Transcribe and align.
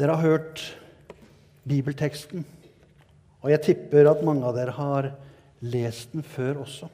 Dere 0.00 0.14
har 0.16 0.24
hørt 0.24 0.60
bibelteksten, 1.68 2.46
og 3.44 3.50
jeg 3.52 3.60
tipper 3.66 4.06
at 4.08 4.22
mange 4.24 4.46
av 4.48 4.54
dere 4.56 4.72
har 4.72 5.10
lest 5.60 6.14
den 6.14 6.24
før 6.24 6.62
også. 6.62 6.88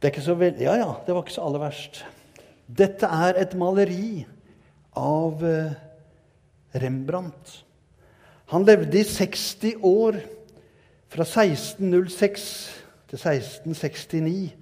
Det 0.00 0.08
er 0.08 0.14
ikke 0.14 0.24
så 0.24 0.38
veldig 0.40 0.64
Ja, 0.64 0.78
ja, 0.80 0.88
det 1.04 1.12
var 1.12 1.26
ikke 1.26 1.34
så 1.34 1.44
aller 1.44 1.60
verst. 1.60 2.00
Dette 2.66 3.04
er 3.04 3.36
et 3.42 3.52
maleri 3.60 4.24
av 4.96 5.44
eh, 5.44 5.76
Rembrandt. 6.80 7.52
Han 8.48 8.64
levde 8.64 8.96
i 8.96 9.04
60 9.04 9.76
år, 9.84 10.22
fra 11.12 11.28
1606 11.28 12.48
til 13.12 13.20
1669. 13.20 14.61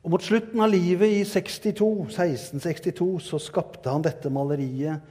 Og 0.00 0.14
mot 0.14 0.24
slutten 0.24 0.60
av 0.64 0.70
livet, 0.72 1.12
i 1.12 1.24
62, 1.28 1.86
1662, 2.08 3.08
så 3.20 3.40
skapte 3.42 3.92
han 3.92 4.04
dette 4.04 4.32
maleriet 4.32 5.04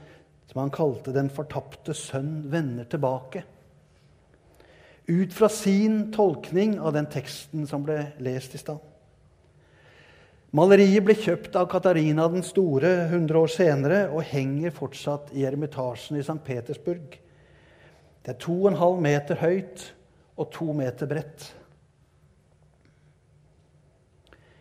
som 0.50 0.64
han 0.64 0.70
kalte 0.74 1.12
'Den 1.12 1.30
fortapte 1.30 1.94
sønn 1.94 2.50
vender 2.50 2.84
tilbake'. 2.84 3.42
Ut 5.06 5.32
fra 5.32 5.48
sin 5.48 6.12
tolkning 6.12 6.78
av 6.80 6.92
den 6.92 7.06
teksten 7.06 7.66
som 7.66 7.82
ble 7.82 8.12
lest 8.18 8.54
i 8.54 8.58
stad. 8.58 8.78
Maleriet 10.50 11.04
ble 11.04 11.14
kjøpt 11.14 11.54
av 11.54 11.68
Katarina 11.70 12.28
den 12.28 12.42
store 12.42 13.06
100 13.06 13.38
år 13.38 13.46
senere 13.46 13.98
og 14.10 14.22
henger 14.22 14.70
fortsatt 14.70 15.30
i 15.32 15.44
Eremitasjen 15.46 16.18
i 16.18 16.20
St. 16.20 16.42
Petersburg. 16.44 17.18
Det 18.24 18.34
er 18.34 18.40
2,5 18.42 19.00
meter 19.00 19.34
høyt 19.34 19.92
og 20.36 20.50
2 20.50 20.72
meter 20.72 21.06
bredt. 21.06 21.54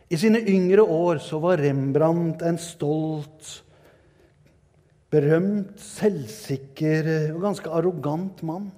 I 0.09 0.17
sine 0.17 0.41
yngre 0.41 0.81
år 0.81 1.19
så 1.21 1.37
var 1.41 1.61
Rembrandt 1.61 2.41
en 2.41 2.57
stolt, 2.61 3.49
berømt, 5.13 5.77
selvsikker 5.81 7.09
og 7.35 7.43
ganske 7.45 7.69
arrogant 7.73 8.41
mann. 8.45 8.71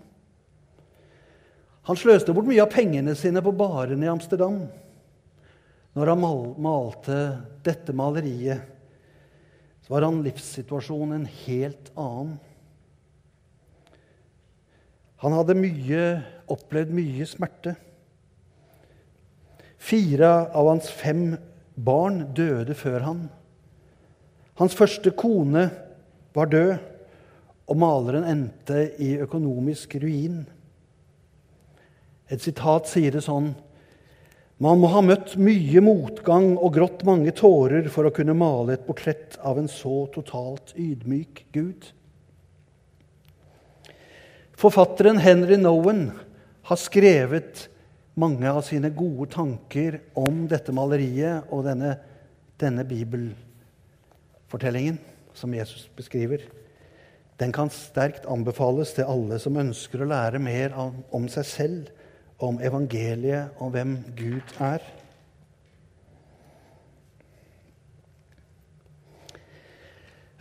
Han 1.87 1.97
sløste 1.97 2.35
bort 2.35 2.47
mye 2.47 2.61
av 2.63 2.71
pengene 2.71 3.15
sine 3.17 3.41
på 3.43 3.53
barene 3.55 4.05
i 4.05 4.11
Amsterdam. 4.11 4.59
Når 5.95 6.11
han 6.13 6.21
malte 6.61 7.17
dette 7.65 7.95
maleriet, 7.95 8.61
så 9.81 9.95
var 9.95 10.05
han 10.07 10.21
livssituasjonen 10.23 11.17
en 11.17 11.29
helt 11.45 11.91
annen. 11.99 12.35
Han 15.21 15.35
hadde 15.37 15.57
mye, 15.57 16.03
opplevd 16.49 16.93
mye 16.95 17.27
smerte. 17.29 17.75
Fire 19.81 20.29
av 20.53 20.67
hans 20.69 20.89
fem 20.93 21.33
barn 21.73 22.27
døde 22.37 22.75
før 22.77 23.01
han. 23.07 23.21
Hans 24.61 24.75
første 24.77 25.13
kone 25.17 25.69
var 26.37 26.51
død, 26.51 26.75
og 27.71 27.79
maleren 27.79 28.27
endte 28.27 28.83
i 29.01 29.15
økonomisk 29.23 29.95
ruin. 30.03 30.43
Et 32.31 32.41
sitat 32.41 32.89
sier 32.91 33.15
det 33.15 33.23
sånn 33.25 33.53
Man 34.61 34.77
må 34.77 34.91
ha 34.93 35.01
møtt 35.01 35.33
mye 35.41 35.81
motgang 35.81 36.51
og 36.53 36.75
grått 36.75 37.01
mange 37.07 37.31
tårer 37.33 37.87
for 37.89 38.05
å 38.05 38.13
kunne 38.13 38.35
male 38.37 38.75
et 38.75 38.83
portrett 38.85 39.39
av 39.41 39.57
en 39.57 39.71
så 39.71 40.03
totalt 40.13 40.75
ydmyk 40.77 41.45
Gud. 41.55 41.87
Forfatteren 44.61 45.17
Henry 45.23 45.57
Nowen 45.57 46.11
har 46.69 46.77
skrevet 46.77 47.65
mange 48.19 48.49
av 48.49 48.61
sine 48.67 48.89
gode 48.95 49.29
tanker 49.31 49.99
om 50.19 50.47
dette 50.51 50.71
maleriet 50.75 51.43
og 51.53 51.63
denne, 51.67 51.95
denne 52.59 52.83
bibelfortellingen 52.87 54.99
som 55.37 55.53
Jesus 55.55 55.89
beskriver. 55.95 56.39
Den 57.39 57.51
kan 57.55 57.69
sterkt 57.73 58.25
anbefales 58.29 58.91
til 58.93 59.07
alle 59.09 59.39
som 59.41 59.57
ønsker 59.57 60.01
å 60.03 60.09
lære 60.11 60.39
mer 60.43 60.75
om 60.77 61.29
seg 61.31 61.45
selv, 61.47 61.87
om 62.41 62.59
evangeliet 62.61 63.49
og 63.61 63.71
hvem 63.75 63.97
Gud 64.17 64.53
er. 64.61 64.81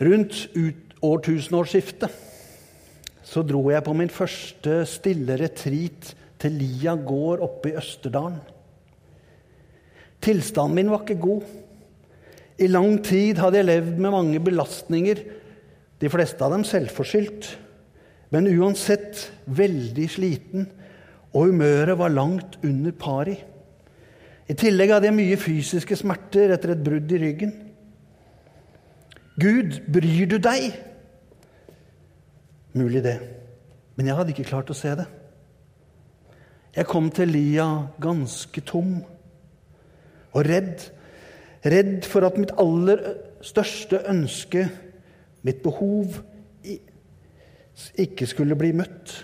Rundt 0.00 0.48
årtusenårsskiftet 1.04 2.10
så 3.30 3.42
dro 3.44 3.70
jeg 3.70 3.84
på 3.84 3.92
min 3.94 4.10
første 4.10 4.86
stille 4.88 5.36
retreat 5.38 6.14
til 6.40 6.56
Lia 6.56 6.96
gård 6.96 7.42
oppe 7.44 7.70
i 7.70 7.76
Østerdalen. 7.78 8.40
Tilstanden 10.20 10.76
min 10.76 10.90
var 10.92 11.04
ikke 11.04 11.20
god. 11.20 11.44
I 12.60 12.68
lang 12.68 12.98
tid 13.04 13.40
hadde 13.40 13.60
jeg 13.60 13.68
levd 13.68 14.00
med 14.00 14.12
mange 14.12 14.40
belastninger, 14.44 15.22
de 16.00 16.08
fleste 16.12 16.44
av 16.44 16.52
dem 16.54 16.64
selvforskyldt. 16.64 17.48
Men 18.32 18.48
uansett 18.52 19.26
veldig 19.46 20.08
sliten, 20.12 20.68
og 21.32 21.48
humøret 21.48 21.98
var 21.98 22.12
langt 22.12 22.58
under 22.66 22.94
pari. 22.96 23.36
I 24.50 24.56
tillegg 24.58 24.92
hadde 24.92 25.08
jeg 25.08 25.16
mye 25.16 25.38
fysiske 25.40 25.96
smerter 25.98 26.52
etter 26.56 26.74
et 26.74 26.84
brudd 26.84 27.12
i 27.14 27.20
ryggen. 27.22 27.52
Gud, 29.40 29.78
bryr 29.88 30.26
du 30.28 30.36
deg? 30.42 30.74
Mulig 32.76 33.02
det. 33.04 33.16
Men 33.96 34.10
jeg 34.10 34.18
hadde 34.18 34.34
ikke 34.34 34.48
klart 34.50 34.72
å 34.72 34.76
se 34.76 34.92
det. 34.98 35.06
Jeg 36.76 36.86
kom 36.86 37.08
til 37.10 37.32
lia 37.34 37.66
ganske 38.02 38.62
tom 38.66 39.00
og 40.30 40.44
redd. 40.46 40.86
Redd 41.66 42.06
for 42.08 42.24
at 42.28 42.38
mitt 42.38 42.52
aller 42.60 43.02
største 43.44 44.04
ønske, 44.08 44.68
mitt 45.42 45.62
behov, 45.64 46.20
ikke 47.98 48.28
skulle 48.28 48.58
bli 48.58 48.70
møtt. 48.76 49.16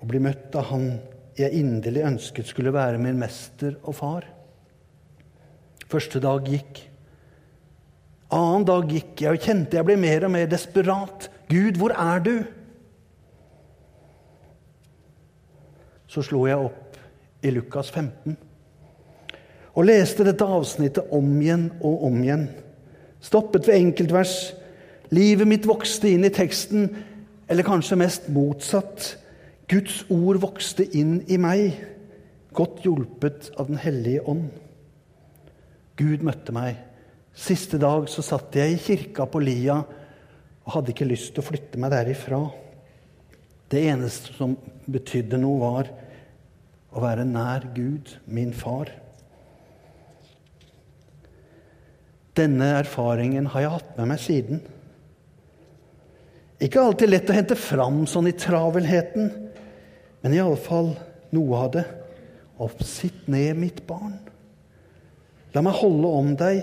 Å 0.00 0.06
bli 0.06 0.20
møtt 0.22 0.54
av 0.60 0.68
Han 0.70 0.88
jeg 1.34 1.58
inderlig 1.58 2.04
ønsket 2.06 2.46
skulle 2.46 2.72
være 2.74 3.00
min 3.02 3.18
mester 3.18 3.74
og 3.82 3.96
far. 3.98 4.26
Første 5.90 6.20
dag 6.22 6.46
gikk. 6.46 6.82
Annen 8.34 8.66
dag 8.66 8.90
gikk 8.90 9.24
jeg 9.24 9.34
og 9.34 9.42
kjente 9.42 9.78
jeg 9.78 9.86
ble 9.88 9.96
mer 9.98 10.28
og 10.28 10.34
mer 10.34 10.46
desperat. 10.50 11.28
Gud, 11.50 11.78
hvor 11.80 11.94
er 11.94 12.22
du? 12.22 12.36
Så 16.14 16.22
slo 16.22 16.46
jeg 16.46 16.70
opp 16.70 16.98
i 17.44 17.50
Lukas 17.52 17.90
15 17.90 18.36
og 19.74 19.88
leste 19.88 20.22
dette 20.26 20.46
avsnittet 20.46 21.10
om 21.14 21.26
igjen 21.42 21.66
og 21.82 22.04
om 22.08 22.20
igjen. 22.22 22.46
Stoppet 23.24 23.66
ved 23.66 23.80
enkeltvers. 23.80 24.52
Livet 25.14 25.48
mitt 25.50 25.66
vokste 25.66 26.12
inn 26.12 26.26
i 26.26 26.32
teksten, 26.34 26.86
eller 27.50 27.66
kanskje 27.66 27.98
mest 27.98 28.28
motsatt. 28.32 29.16
Guds 29.70 30.02
ord 30.12 30.38
vokste 30.42 30.86
inn 30.96 31.18
i 31.26 31.38
meg, 31.40 31.74
godt 32.54 32.84
hjulpet 32.84 33.50
av 33.58 33.70
Den 33.70 33.80
hellige 33.82 34.22
ånd. 34.30 34.46
Gud 35.98 36.22
møtte 36.26 36.54
meg. 36.54 36.78
Siste 37.34 37.80
dag 37.82 38.06
så 38.10 38.22
satt 38.22 38.54
jeg 38.54 38.76
i 38.76 38.82
kirka 38.82 39.26
på 39.26 39.42
Lia 39.42 39.80
og 39.82 40.72
hadde 40.76 40.94
ikke 40.94 41.08
lyst 41.08 41.32
til 41.34 41.42
å 41.42 41.48
flytte 41.48 41.80
meg 41.82 41.90
derifra. 41.92 42.38
Det 43.70 43.82
eneste 43.90 44.36
som 44.38 44.54
betydde 44.86 45.40
noe, 45.42 45.58
var 45.58 45.90
å 46.94 47.02
være 47.02 47.26
nær 47.26 47.66
Gud, 47.74 48.12
min 48.30 48.54
far. 48.54 48.92
Denne 52.38 52.70
erfaringen 52.80 53.48
har 53.52 53.64
jeg 53.64 53.74
hatt 53.76 53.98
med 53.98 54.10
meg 54.10 54.22
siden. 54.22 54.62
Ikke 56.62 56.82
alltid 56.82 57.10
lett 57.10 57.30
å 57.30 57.36
hente 57.36 57.58
fram 57.58 58.04
sånn 58.10 58.30
i 58.30 58.36
travelheten, 58.38 59.30
men 60.22 60.36
iallfall 60.36 60.94
noe 61.34 61.60
av 61.60 61.74
det. 61.74 61.84
Opp, 62.62 62.82
sitt 62.86 63.26
ned, 63.30 63.58
mitt 63.58 63.82
barn. 63.86 64.16
La 65.54 65.62
meg 65.62 65.76
holde 65.78 66.10
om 66.20 66.32
deg 66.38 66.62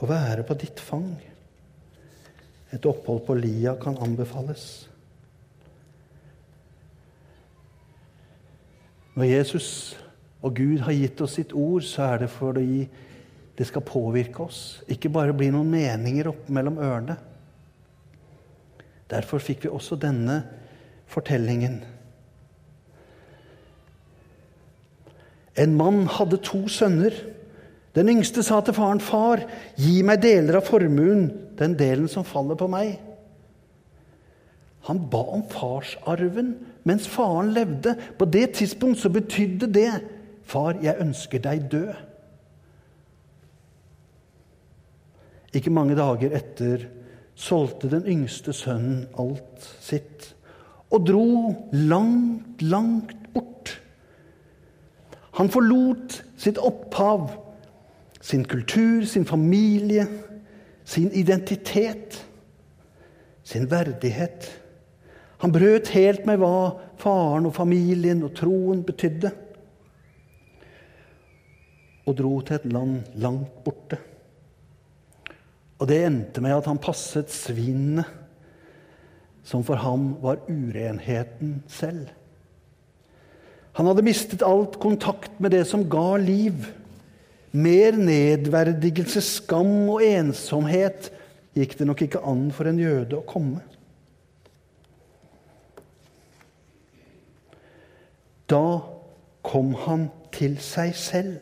og 0.00 0.08
være 0.08 0.44
på 0.48 0.56
ditt 0.60 0.80
fang. 0.80 1.12
Et 2.70 2.86
opphold 2.86 3.24
på 3.26 3.36
lia 3.40 3.74
kan 3.80 3.96
anbefales. 4.04 4.89
Når 9.14 9.24
Jesus 9.24 9.68
og 10.42 10.54
Gud 10.56 10.78
har 10.86 10.96
gitt 10.96 11.20
oss 11.20 11.36
sitt 11.38 11.52
ord, 11.52 11.82
så 11.84 12.02
er 12.14 12.22
det 12.22 12.30
fordi 12.32 12.86
det 13.58 13.66
skal 13.68 13.84
påvirke 13.84 14.46
oss. 14.46 14.80
Ikke 14.88 15.10
bare 15.12 15.34
bli 15.36 15.50
noen 15.52 15.68
meninger 15.72 16.30
opp 16.30 16.48
mellom 16.48 16.78
ørene. 16.80 17.16
Derfor 19.10 19.42
fikk 19.42 19.66
vi 19.66 19.72
også 19.74 19.98
denne 20.00 20.38
fortellingen. 21.10 21.80
En 25.58 25.74
mann 25.76 26.06
hadde 26.08 26.38
to 26.46 26.62
sønner. 26.70 27.12
Den 27.94 28.08
yngste 28.08 28.42
sa 28.46 28.60
til 28.60 28.74
faren, 28.74 29.00
'Far, 29.00 29.42
gi 29.76 30.02
meg 30.02 30.22
deler 30.22 30.56
av 30.56 30.64
formuen, 30.64 31.30
den 31.58 31.74
delen 31.74 32.08
som 32.08 32.24
faller 32.24 32.54
på 32.54 32.70
meg.' 32.70 33.09
Han 34.88 35.02
ba 35.10 35.20
om 35.36 35.42
farsarven 35.50 36.54
mens 36.88 37.08
faren 37.08 37.52
levde. 37.52 37.96
På 38.18 38.24
det 38.24 38.52
tidspunkt 38.58 38.98
så 38.98 39.08
betydde 39.08 39.72
det 39.74 39.92
'Far, 40.44 40.76
jeg 40.82 40.96
ønsker 40.98 41.38
deg 41.38 41.68
død'. 41.70 41.94
Ikke 45.54 45.70
mange 45.70 45.96
dager 45.96 46.36
etter 46.36 46.86
solgte 47.34 47.90
den 47.90 48.06
yngste 48.06 48.52
sønnen 48.52 49.06
alt 49.18 49.68
sitt 49.80 50.34
og 50.90 51.06
dro 51.06 51.54
langt, 51.72 52.62
langt 52.62 53.32
bort. 53.34 53.82
Han 55.38 55.50
forlot 55.50 56.24
sitt 56.36 56.58
opphav, 56.58 57.30
sin 58.20 58.44
kultur, 58.44 59.04
sin 59.04 59.26
familie, 59.26 60.06
sin 60.84 61.12
identitet, 61.12 62.26
sin 63.42 63.70
verdighet. 63.70 64.50
Han 65.40 65.52
brøt 65.54 65.88
helt 65.94 66.26
med 66.28 66.40
hva 66.42 66.76
faren 67.00 67.48
og 67.48 67.56
familien 67.56 68.20
og 68.26 68.34
troen 68.36 68.82
betydde, 68.84 69.32
og 72.04 72.16
dro 72.18 72.32
til 72.44 72.58
et 72.58 72.70
land 72.72 72.96
langt 73.22 73.60
borte. 73.64 73.96
Og 75.80 75.88
det 75.88 76.02
endte 76.04 76.42
med 76.44 76.58
at 76.58 76.68
han 76.68 76.80
passet 76.82 77.32
svinene, 77.32 78.04
som 79.46 79.64
for 79.64 79.80
ham 79.80 80.12
var 80.20 80.42
urenheten 80.50 81.62
selv. 81.70 82.10
Han 83.78 83.88
hadde 83.88 84.04
mistet 84.04 84.44
alt 84.44 84.76
kontakt 84.82 85.38
med 85.40 85.54
det 85.54 85.62
som 85.70 85.86
ga 85.88 86.18
liv. 86.20 86.66
Mer 87.56 87.96
nedverdigelse, 87.96 89.22
skam 89.24 89.88
og 89.88 90.04
ensomhet 90.04 91.08
gikk 91.56 91.78
det 91.78 91.88
nok 91.88 92.04
ikke 92.04 92.22
an 92.28 92.50
for 92.54 92.68
en 92.68 92.78
jøde 92.82 93.16
å 93.16 93.26
komme. 93.26 93.62
Da 98.50 98.80
kom 99.46 99.74
han 99.86 100.08
til 100.34 100.58
seg 100.62 100.94
selv. 100.98 101.38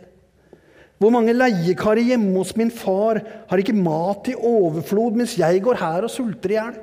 Hvor 0.98 1.12
mange 1.14 1.34
leiekarer 1.36 2.02
hjemme 2.02 2.34
hos 2.40 2.56
min 2.58 2.72
far 2.74 3.20
har 3.48 3.62
ikke 3.62 3.76
mat 3.76 4.28
i 4.32 4.34
overflod, 4.34 5.14
mens 5.18 5.36
jeg 5.38 5.62
går 5.62 5.78
her 5.78 6.06
og 6.06 6.10
sulter 6.10 6.54
i 6.54 6.58
hjel? 6.58 6.80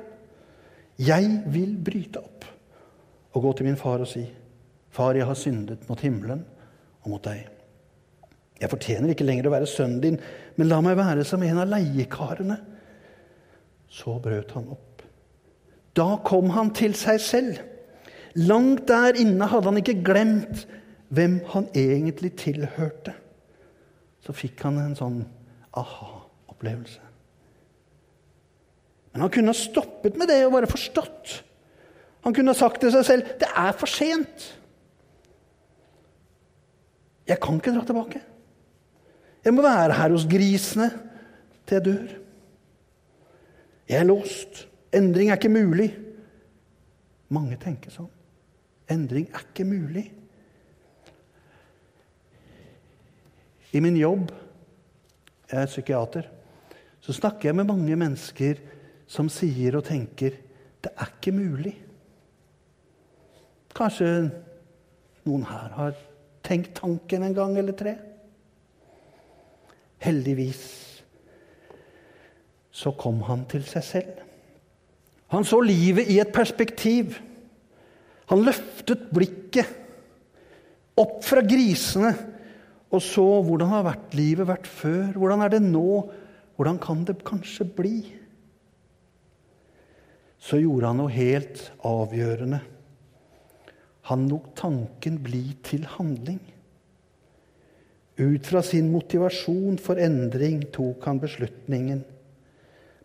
Jeg 1.06 1.28
vil 1.52 1.74
bryte 1.84 2.22
opp 2.22 2.46
og 3.36 3.44
gå 3.44 3.52
til 3.58 3.68
min 3.68 3.76
far 3.76 4.00
og 4.00 4.08
si, 4.08 4.24
Far, 4.96 5.12
jeg 5.12 5.26
har 5.28 5.36
syndet 5.36 5.82
mot 5.90 6.00
himmelen 6.00 6.38
og 7.04 7.10
mot 7.12 7.24
deg. 7.26 7.42
Jeg 8.56 8.72
fortjener 8.72 9.12
ikke 9.12 9.26
lenger 9.28 9.50
å 9.50 9.52
være 9.52 9.68
sønnen 9.68 10.00
din, 10.00 10.16
men 10.56 10.70
la 10.70 10.78
meg 10.80 10.96
være 10.96 11.26
som 11.28 11.42
en 11.44 11.60
av 11.60 11.68
leiekarene. 11.68 12.56
Så 13.92 14.16
brøt 14.24 14.54
han 14.56 14.70
opp. 14.72 15.04
Da 15.92 16.14
kom 16.24 16.48
han 16.56 16.72
til 16.76 16.96
seg 16.96 17.20
selv. 17.20 17.60
Langt 18.36 18.88
der 18.90 19.16
inne 19.16 19.48
hadde 19.48 19.70
han 19.70 19.80
ikke 19.80 20.00
glemt 20.04 20.66
hvem 21.08 21.38
han 21.52 21.70
egentlig 21.72 22.34
tilhørte 22.40 23.14
så 24.26 24.34
fikk 24.34 24.64
han 24.66 24.80
en 24.82 24.96
sånn 24.98 25.20
aha-opplevelse. 25.78 27.02
Men 29.12 29.22
han 29.22 29.32
kunne 29.32 29.52
ha 29.54 29.58
stoppet 29.58 30.18
med 30.18 30.28
det 30.32 30.40
og 30.44 30.56
bare 30.56 30.70
forstått. 30.70 31.36
Han 32.26 32.34
kunne 32.34 32.50
ha 32.50 32.58
sagt 32.58 32.82
til 32.82 32.90
seg 32.92 33.06
selv 33.06 33.36
det 33.38 33.48
er 33.48 33.76
for 33.78 33.90
sent. 33.90 34.48
Jeg 37.26 37.38
kan 37.42 37.60
ikke 37.60 37.74
dra 37.74 37.84
tilbake. 37.86 38.22
Jeg 39.46 39.54
må 39.54 39.62
være 39.62 39.94
her 39.94 40.14
hos 40.14 40.26
grisene 40.26 40.90
til 41.66 41.78
jeg 41.78 41.86
dør. 41.86 42.16
Jeg 43.86 44.00
er 44.02 44.10
låst. 44.10 44.66
Endring 44.94 45.30
er 45.30 45.38
ikke 45.38 45.54
mulig. 45.54 45.92
Mange 47.30 47.58
tenker 47.62 47.94
sånn. 47.94 48.10
Endring 48.90 49.28
er 49.32 49.42
ikke 49.42 49.66
mulig. 49.66 50.06
I 53.72 53.82
min 53.82 53.96
jobb, 53.98 54.30
jeg 55.50 55.62
er 55.62 55.70
psykiater, 55.70 56.28
så 57.00 57.12
snakker 57.12 57.48
jeg 57.48 57.56
med 57.58 57.68
mange 57.68 57.96
mennesker 57.98 58.60
som 59.06 59.28
sier 59.30 59.76
og 59.78 59.86
tenker 59.86 60.38
det 60.82 60.92
er 60.94 61.10
ikke 61.10 61.34
mulig. 61.34 61.74
Kanskje 63.76 64.08
noen 65.26 65.44
her 65.48 65.72
har 65.76 65.96
tenkt 66.46 66.76
tanken 66.78 67.26
en 67.26 67.34
gang 67.34 67.56
eller 67.58 67.74
tre. 67.76 67.96
Heldigvis 70.02 70.64
så 72.76 72.92
kom 72.92 73.22
han 73.26 73.46
til 73.50 73.64
seg 73.66 73.84
selv. 73.84 74.18
Han 75.32 75.46
så 75.48 75.58
livet 75.64 76.10
i 76.12 76.20
et 76.22 76.32
perspektiv. 76.32 77.16
Han 78.32 78.42
løftet 78.46 79.08
blikket 79.14 79.68
opp 80.98 81.20
fra 81.26 81.42
grisene 81.46 82.14
og 82.94 83.02
så 83.02 83.24
hvordan 83.44 83.72
har 83.72 83.86
vært 83.86 84.14
livet 84.16 84.48
vært 84.48 84.68
før? 84.70 85.16
Hvordan 85.18 85.42
er 85.44 85.52
det 85.56 85.62
nå? 85.64 85.90
Hvordan 86.56 86.78
kan 86.80 87.02
det 87.08 87.18
kanskje 87.26 87.66
bli? 87.76 87.96
Så 90.38 90.60
gjorde 90.62 90.92
han 90.92 91.00
noe 91.02 91.12
helt 91.12 91.64
avgjørende. 91.84 92.60
Han 94.06 94.28
lot 94.30 94.52
tanken 94.58 95.18
bli 95.24 95.42
til 95.66 95.86
handling. 95.96 96.38
Ut 98.16 98.48
fra 98.48 98.62
sin 98.64 98.88
motivasjon 98.92 99.80
for 99.82 100.00
endring 100.00 100.62
tok 100.72 101.02
han 101.10 101.18
beslutningen. 101.20 102.04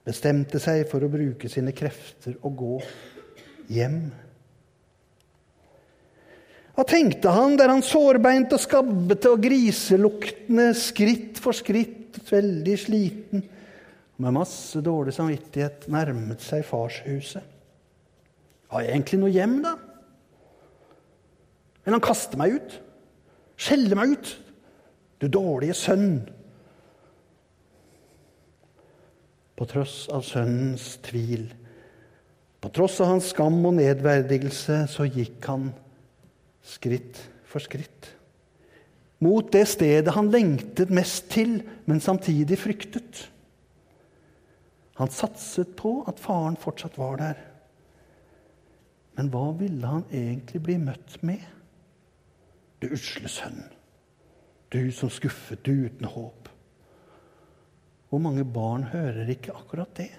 Bestemte 0.06 0.62
seg 0.62 0.86
for 0.90 1.04
å 1.04 1.10
bruke 1.12 1.50
sine 1.52 1.74
krefter 1.76 2.38
og 2.46 2.54
gå 2.62 2.78
hjem. 3.74 4.06
Hva 6.76 6.86
tenkte 6.88 7.34
han 7.36 7.58
der 7.60 7.72
han 7.72 7.84
sårbeint 7.84 8.54
og 8.56 8.62
skabbete 8.64 9.34
og 9.34 9.42
griseluktende, 9.44 10.72
skritt 10.78 11.42
for 11.44 11.56
skritt, 11.56 12.22
veldig 12.32 12.78
sliten, 12.80 13.44
med 14.22 14.36
masse 14.36 14.80
dårlig 14.84 15.16
samvittighet, 15.18 15.88
nærmet 15.92 16.44
seg 16.46 16.64
farshuset? 16.68 17.44
Har 18.72 18.86
jeg 18.86 18.94
egentlig 18.96 19.20
noe 19.20 19.34
hjem, 19.34 19.58
da? 19.66 19.74
Men 21.84 21.98
han 21.98 22.04
kaster 22.04 22.40
meg 22.40 22.56
ut. 22.56 22.76
Skjeller 23.60 23.98
meg 24.00 24.14
ut. 24.16 24.30
Du 25.20 25.28
dårlige 25.28 25.76
sønn. 25.76 26.22
På 29.60 29.68
tross 29.70 30.06
av 30.14 30.24
sønnens 30.26 30.96
tvil, 31.06 31.52
på 32.62 32.70
tross 32.74 32.96
av 33.04 33.12
hans 33.12 33.28
skam 33.30 33.60
og 33.66 33.76
nedverdigelse, 33.78 34.86
så 34.90 35.06
gikk 35.06 35.46
han 35.50 35.68
skritt 36.62 37.20
for 37.48 37.64
skritt. 37.64 38.12
Mot 39.22 39.52
det 39.54 39.68
stedet 39.70 40.16
han 40.16 40.32
lengtet 40.34 40.90
mest 40.94 41.30
til, 41.34 41.60
men 41.86 42.02
samtidig 42.02 42.58
fryktet. 42.58 43.28
Han 44.98 45.12
satset 45.14 45.76
på 45.78 46.00
at 46.10 46.22
faren 46.22 46.58
fortsatt 46.60 46.98
var 46.98 47.20
der. 47.22 47.42
Men 49.18 49.30
hva 49.34 49.52
ville 49.60 49.86
han 49.88 50.08
egentlig 50.10 50.64
bli 50.66 50.78
møtt 50.82 51.20
med? 51.26 51.44
Du 52.82 52.90
usle 52.96 53.30
sønn, 53.30 53.62
du 54.74 54.90
som 54.96 55.12
skuffet, 55.14 55.62
du 55.62 55.86
uten 55.86 56.10
håp. 56.10 56.50
Hvor 58.10 58.22
mange 58.24 58.44
barn 58.44 58.88
hører 58.90 59.30
ikke 59.30 59.54
akkurat 59.56 59.94
det? 60.00 60.10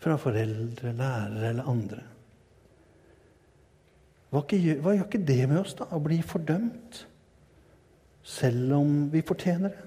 Fra 0.00 0.16
foreldre, 0.20 0.92
lærere 0.92 1.48
eller 1.48 1.70
andre. 1.72 2.02
Hva, 4.30 4.42
hva 4.42 4.94
gjør 4.94 5.06
ikke 5.06 5.24
det 5.26 5.42
med 5.50 5.58
oss, 5.64 5.74
da? 5.78 5.88
Å 5.90 6.02
bli 6.02 6.20
fordømt? 6.22 7.04
Selv 8.22 8.76
om 8.76 8.92
vi 9.10 9.24
fortjener 9.26 9.72
det. 9.74 9.86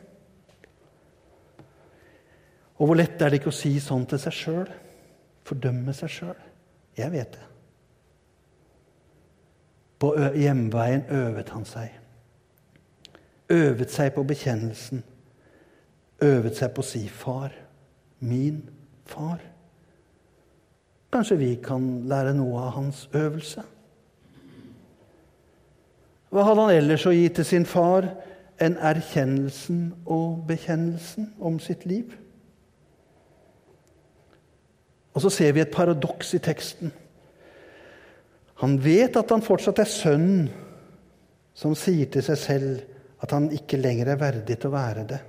Og 2.82 2.90
hvor 2.90 2.98
lett 2.98 3.22
er 3.22 3.32
det 3.32 3.40
ikke 3.40 3.54
å 3.54 3.56
si 3.56 3.78
sånn 3.80 4.04
til 4.10 4.20
seg 4.20 4.36
sjøl? 4.36 4.70
Fordømme 5.48 5.94
seg 5.96 6.12
sjøl? 6.12 6.40
Jeg 6.98 7.14
vet 7.14 7.36
det. 7.38 7.48
På 10.04 10.12
hjemveien 10.36 11.06
øvet 11.14 11.54
han 11.56 11.64
seg. 11.70 11.94
Øvet 13.54 13.94
seg 13.94 14.12
på 14.16 14.26
bekjennelsen. 14.28 15.04
Øvet 16.24 16.58
seg 16.60 16.74
på 16.74 16.84
å 16.84 16.88
si 16.88 17.08
'far'. 17.08 17.56
Min 18.20 18.70
far. 19.06 19.40
Kanskje 21.14 21.38
vi 21.38 21.56
kan 21.56 22.08
lære 22.08 22.34
noe 22.34 22.60
av 22.60 22.72
hans 22.72 23.10
øvelse? 23.14 23.64
Hva 26.34 26.48
hadde 26.48 26.64
han 26.66 26.74
ellers 26.80 27.04
å 27.06 27.14
gi 27.14 27.28
til 27.30 27.46
sin 27.46 27.66
far 27.70 28.08
enn 28.64 28.74
erkjennelsen 28.82 29.84
og 30.10 30.48
bekjennelsen 30.50 31.28
om 31.38 31.60
sitt 31.62 31.86
liv? 31.86 32.16
Og 35.14 35.22
så 35.22 35.30
ser 35.30 35.54
vi 35.54 35.62
et 35.62 35.74
paradoks 35.74 36.34
i 36.34 36.42
teksten. 36.42 36.90
Han 38.66 38.80
vet 38.82 39.14
at 39.20 39.30
han 39.30 39.46
fortsatt 39.46 39.84
er 39.84 39.92
sønnen 39.92 40.50
som 41.54 41.78
sier 41.78 42.10
til 42.10 42.26
seg 42.26 42.42
selv 42.42 43.22
at 43.22 43.38
han 43.38 43.52
ikke 43.54 43.78
lenger 43.78 44.10
er 44.16 44.22
verdig 44.22 44.58
til 44.58 44.72
å 44.72 44.78
være 44.80 45.08
det. 45.14 45.22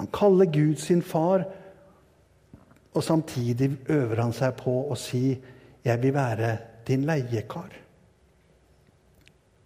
Han 0.00 0.08
kaller 0.12 0.48
Gud 0.48 0.80
sin 0.80 1.04
far, 1.04 1.44
og 2.96 3.04
samtidig 3.04 3.74
øver 3.92 4.22
han 4.22 4.32
seg 4.32 4.56
på 4.64 4.78
å 4.88 4.96
si 4.96 5.36
'Jeg 5.84 6.02
vil 6.02 6.14
være 6.14 6.58
din 6.88 7.04
leiekar' 7.04 7.85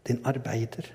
din 0.07 0.21
arbeider. 0.25 0.93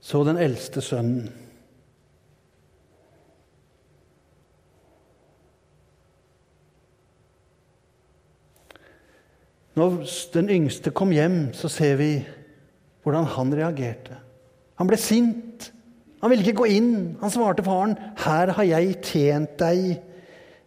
Så 0.00 0.24
den 0.24 0.36
eldste 0.36 0.80
sønnen. 0.80 1.30
Når 9.74 10.02
den 10.34 10.48
yngste 10.48 10.90
kom 10.90 11.10
hjem, 11.10 11.52
så 11.52 11.68
ser 11.68 11.96
vi 11.96 12.26
hvordan 13.02 13.24
han 13.24 13.54
reagerte. 13.56 14.16
Han 14.80 14.88
ble 14.88 14.98
sint. 15.00 15.70
Han 16.20 16.32
ville 16.32 16.44
ikke 16.44 16.60
gå 16.60 16.68
inn. 16.72 17.16
Han 17.20 17.32
svarte 17.32 17.64
faren, 17.64 17.96
'Her 18.16 18.52
har 18.52 18.62
jeg 18.64 19.02
tjent 19.02 19.58
deg 19.58 20.00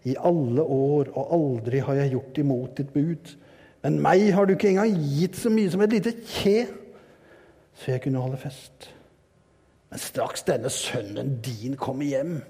i 0.03 0.15
alle 0.19 0.61
år, 0.61 1.13
og 1.13 1.33
aldri 1.33 1.79
har 1.79 1.93
jeg 1.93 2.11
gjort 2.11 2.37
imot 2.37 2.77
ditt 2.77 2.93
bud.' 2.93 3.35
'Men 3.83 4.01
meg 4.01 4.33
har 4.33 4.45
du 4.45 4.53
ikke 4.53 4.69
engang 4.69 4.95
gitt 4.95 5.35
så 5.35 5.49
mye 5.49 5.69
som 5.69 5.81
et 5.81 5.91
lite 5.91 6.13
kje, 6.25 6.67
så 7.73 7.91
jeg 7.91 8.01
kunne 8.01 8.19
holde 8.19 8.37
fest.' 8.37 8.89
Men 9.89 9.99
straks 9.99 10.43
denne 10.43 10.69
sønnen 10.69 11.41
din 11.41 11.75
kommer 11.77 12.05
hjem, 12.05 12.41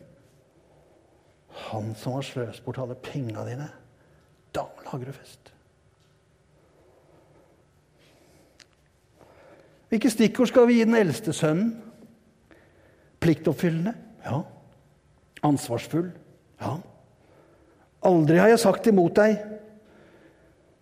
han 1.54 1.96
som 1.96 2.14
har 2.14 2.22
sløst 2.22 2.66
bort 2.66 2.78
alle 2.80 2.96
penga 2.96 3.44
dine, 3.46 3.70
da 4.56 4.64
lager 4.86 5.06
du 5.06 5.12
fest. 5.12 5.53
Hvilke 9.94 10.10
stikkord 10.10 10.50
skal 10.50 10.66
vi 10.66 10.80
gi 10.80 10.86
den 10.88 10.96
eldste 10.98 11.30
sønnen? 11.38 11.68
Pliktoppfyllende? 13.22 13.92
Ja. 14.26 14.40
Ansvarsfull? 15.46 16.08
Ja. 16.58 16.72
Aldri 18.02 18.40
har 18.42 18.48
jeg 18.50 18.62
sagt 18.64 18.88
imot 18.90 19.14
deg. 19.20 19.36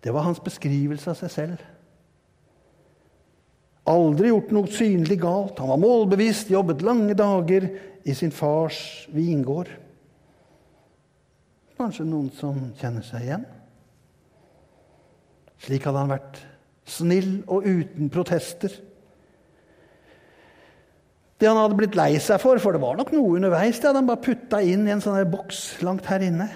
Det 0.00 0.14
var 0.16 0.24
hans 0.24 0.40
beskrivelse 0.40 1.12
av 1.12 1.18
seg 1.18 1.32
selv. 1.34 1.66
Aldri 3.92 4.30
gjort 4.30 4.54
noe 4.56 4.70
synlig 4.72 5.18
galt. 5.20 5.60
Han 5.60 5.74
var 5.74 5.82
målbevisst, 5.82 6.48
jobbet 6.48 6.80
lange 6.80 7.12
dager 7.18 7.66
i 8.08 8.14
sin 8.16 8.32
fars 8.32 8.78
vingård. 9.12 9.68
Kanskje 11.76 12.06
noen 12.08 12.32
som 12.38 12.56
kjenner 12.80 13.04
seg 13.04 13.28
igjen? 13.28 13.44
Slik 15.66 15.84
hadde 15.84 16.00
han 16.00 16.14
vært. 16.14 16.40
Snill 16.88 17.42
og 17.44 17.68
uten 17.68 18.08
protester. 18.08 18.72
Det 21.42 21.48
han 21.50 21.58
hadde 21.58 21.74
blitt 21.74 21.96
lei 21.98 22.12
seg 22.22 22.38
for, 22.38 22.60
for 22.62 22.70
det 22.70 22.80
var 22.84 22.94
nok 22.94 23.08
noe 23.10 23.34
underveis, 23.34 23.80
det 23.82 23.88
hadde 23.88 23.98
han 23.98 24.06
bare 24.06 24.22
putta 24.22 24.60
inn 24.62 24.84
i 24.86 24.92
en 24.94 25.00
sånn 25.02 25.18
boks 25.26 25.82
langt 25.82 26.06
her 26.06 26.22
inne. 26.22 26.46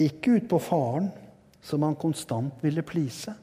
Ikke 0.00 0.38
ut 0.38 0.46
på 0.48 0.60
faren, 0.62 1.10
som 1.60 1.84
han 1.84 1.98
konstant 2.00 2.62
ville 2.64 2.80
please. 2.86 3.34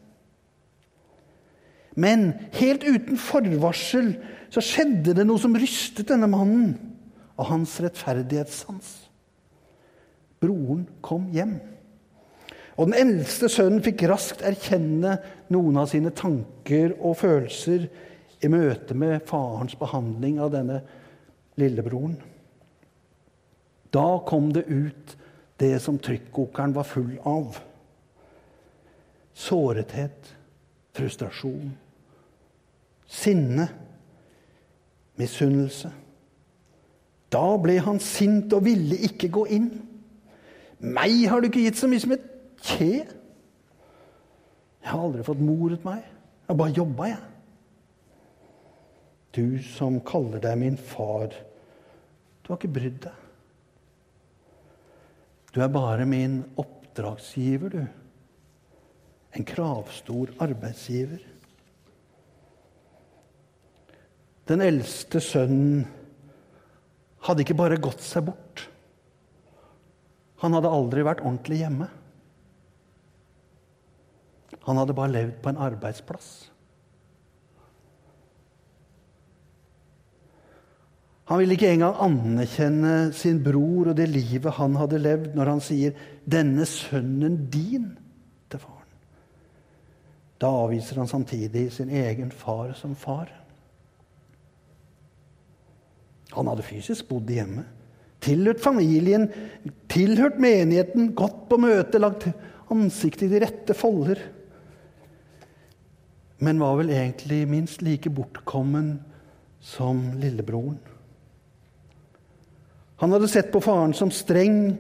Men 1.94 2.32
helt 2.58 2.88
uten 2.88 3.22
forvarsel 3.22 4.16
så 4.50 4.64
skjedde 4.66 5.14
det 5.20 5.28
noe 5.30 5.38
som 5.44 5.54
rystet 5.62 6.10
denne 6.10 6.32
mannen 6.32 6.74
av 7.38 7.52
hans 7.52 7.78
rettferdighetssans. 7.86 8.90
Broren 10.42 10.88
kom 11.06 11.30
hjem. 11.36 11.60
Og 12.82 12.90
den 12.90 12.98
eldste 12.98 13.46
sønnen 13.54 13.86
fikk 13.86 14.08
raskt 14.10 14.42
erkjenne 14.42 15.20
noen 15.54 15.78
av 15.78 15.94
sine 15.94 16.10
tanker 16.18 16.98
og 16.98 17.20
følelser 17.22 17.86
i 18.46 18.52
møte 18.52 18.96
med 18.98 19.26
farens 19.28 19.76
behandling 19.80 20.40
av 20.44 20.54
denne 20.54 20.82
lillebroren. 21.60 22.18
Da 23.96 24.20
kom 24.28 24.52
det 24.54 24.66
ut 24.68 25.16
det 25.60 25.78
som 25.84 26.00
trykkokeren 26.02 26.76
var 26.76 26.88
full 26.88 27.16
av. 27.24 27.58
Sårethet, 29.36 30.32
frustrasjon, 30.96 31.74
sinne, 33.08 33.68
misunnelse. 35.20 35.92
Da 37.32 37.46
ble 37.60 37.78
han 37.84 38.00
sint 38.04 38.54
og 38.56 38.66
ville 38.68 39.00
ikke 39.08 39.32
gå 39.32 39.46
inn. 39.56 39.70
Meg 40.80 41.26
har 41.32 41.42
du 41.42 41.50
ikke 41.50 41.64
gitt 41.66 41.80
så 41.80 41.88
mye 41.92 42.04
som 42.04 42.14
et 42.16 42.26
kje. 42.64 43.06
Jeg 44.86 44.92
har 44.92 45.02
aldri 45.02 45.24
fått 45.26 45.42
moret 45.44 45.88
meg. 45.88 46.04
Jeg 46.04 46.52
har 46.52 46.60
bare 46.60 46.76
jobba, 46.76 47.08
jeg. 47.10 47.24
Du 49.36 49.60
som 49.60 50.00
kaller 50.08 50.40
deg 50.44 50.58
min 50.62 50.78
far, 50.80 51.34
du 52.42 52.52
har 52.52 52.60
ikke 52.60 52.76
brydd 52.78 53.02
deg. 53.04 53.22
Du 55.52 55.62
er 55.64 55.72
bare 55.72 56.06
min 56.08 56.42
oppdragsgiver, 56.60 57.76
du. 57.76 57.84
En 59.36 59.48
kravstor 59.48 60.32
arbeidsgiver. 60.44 61.20
Den 64.48 64.62
eldste 64.62 65.20
sønnen 65.24 65.86
hadde 67.26 67.44
ikke 67.44 67.58
bare 67.58 67.82
gått 67.82 68.04
seg 68.06 68.28
bort. 68.30 68.68
Han 70.44 70.54
hadde 70.56 70.72
aldri 70.72 71.04
vært 71.08 71.24
ordentlig 71.26 71.64
hjemme. 71.64 71.88
Han 74.68 74.80
hadde 74.82 74.96
bare 74.98 75.14
levd 75.14 75.40
på 75.42 75.52
en 75.52 75.64
arbeidsplass. 75.66 76.30
Han 81.26 81.42
ville 81.42 81.56
ikke 81.58 81.72
engang 81.74 81.96
anerkjenne 82.06 82.96
sin 83.18 83.40
bror 83.44 83.90
og 83.90 83.96
det 83.98 84.06
livet 84.12 84.54
han 84.60 84.76
hadde 84.78 85.02
levd, 85.02 85.32
når 85.34 85.50
han 85.56 85.62
sier 85.64 85.96
'denne 86.22 86.66
sønnen 86.70 87.50
din' 87.50 87.98
til 88.50 88.60
faren. 88.60 88.92
Da 90.42 90.48
avviser 90.48 91.02
han 91.02 91.08
samtidig 91.08 91.72
sin 91.72 91.90
egen 91.90 92.32
far 92.32 92.74
som 92.74 92.96
far. 92.96 93.32
Han 96.32 96.48
hadde 96.48 96.64
fysisk 96.64 97.08
bodd 97.10 97.30
hjemme, 97.30 97.66
tilhørt 98.22 98.62
familien, 98.62 99.30
tilhørt 99.90 100.40
menigheten, 100.40 101.14
gått 101.16 101.50
på 101.50 101.58
møte, 101.58 101.98
lagt 101.98 102.28
ansiktet 102.70 103.30
i 103.30 103.34
de 103.34 103.46
rette 103.46 103.74
folder. 103.74 104.20
Men 106.38 106.60
var 106.60 106.76
vel 106.76 106.90
egentlig 106.90 107.48
minst 107.48 107.82
like 107.82 108.10
bortkommen 108.10 109.00
som 109.60 110.12
lillebroren. 110.20 110.78
Han 113.02 113.12
hadde 113.12 113.28
sett 113.32 113.52
på 113.52 113.62
faren 113.64 113.94
som 113.94 114.12
streng, 114.14 114.78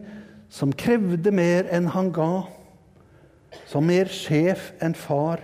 som 0.50 0.72
krevde 0.72 1.34
mer 1.36 1.68
enn 1.74 1.90
han 1.92 2.12
ga, 2.16 2.46
som 3.68 3.88
mer 3.88 4.12
sjef 4.12 4.72
enn 4.84 4.96
far, 4.96 5.42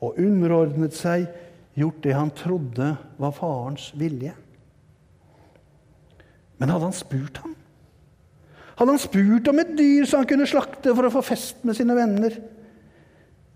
og 0.00 0.16
underordnet 0.20 0.96
seg, 0.96 1.26
gjort 1.76 2.00
det 2.04 2.14
han 2.16 2.32
trodde 2.36 2.94
var 3.20 3.34
farens 3.36 3.90
vilje. 3.96 4.32
Men 6.60 6.72
hadde 6.72 6.88
han 6.88 6.96
spurt 6.96 7.40
ham? 7.44 7.54
Hadde 8.80 8.94
han 8.94 9.02
spurt 9.02 9.48
om 9.52 9.60
et 9.60 9.76
dyr 9.76 10.08
som 10.08 10.22
han 10.22 10.28
kunne 10.28 10.48
slakte 10.48 10.92
for 10.96 11.04
å 11.04 11.12
få 11.12 11.22
fest 11.24 11.64
med 11.68 11.76
sine 11.76 11.96
venner? 11.96 12.36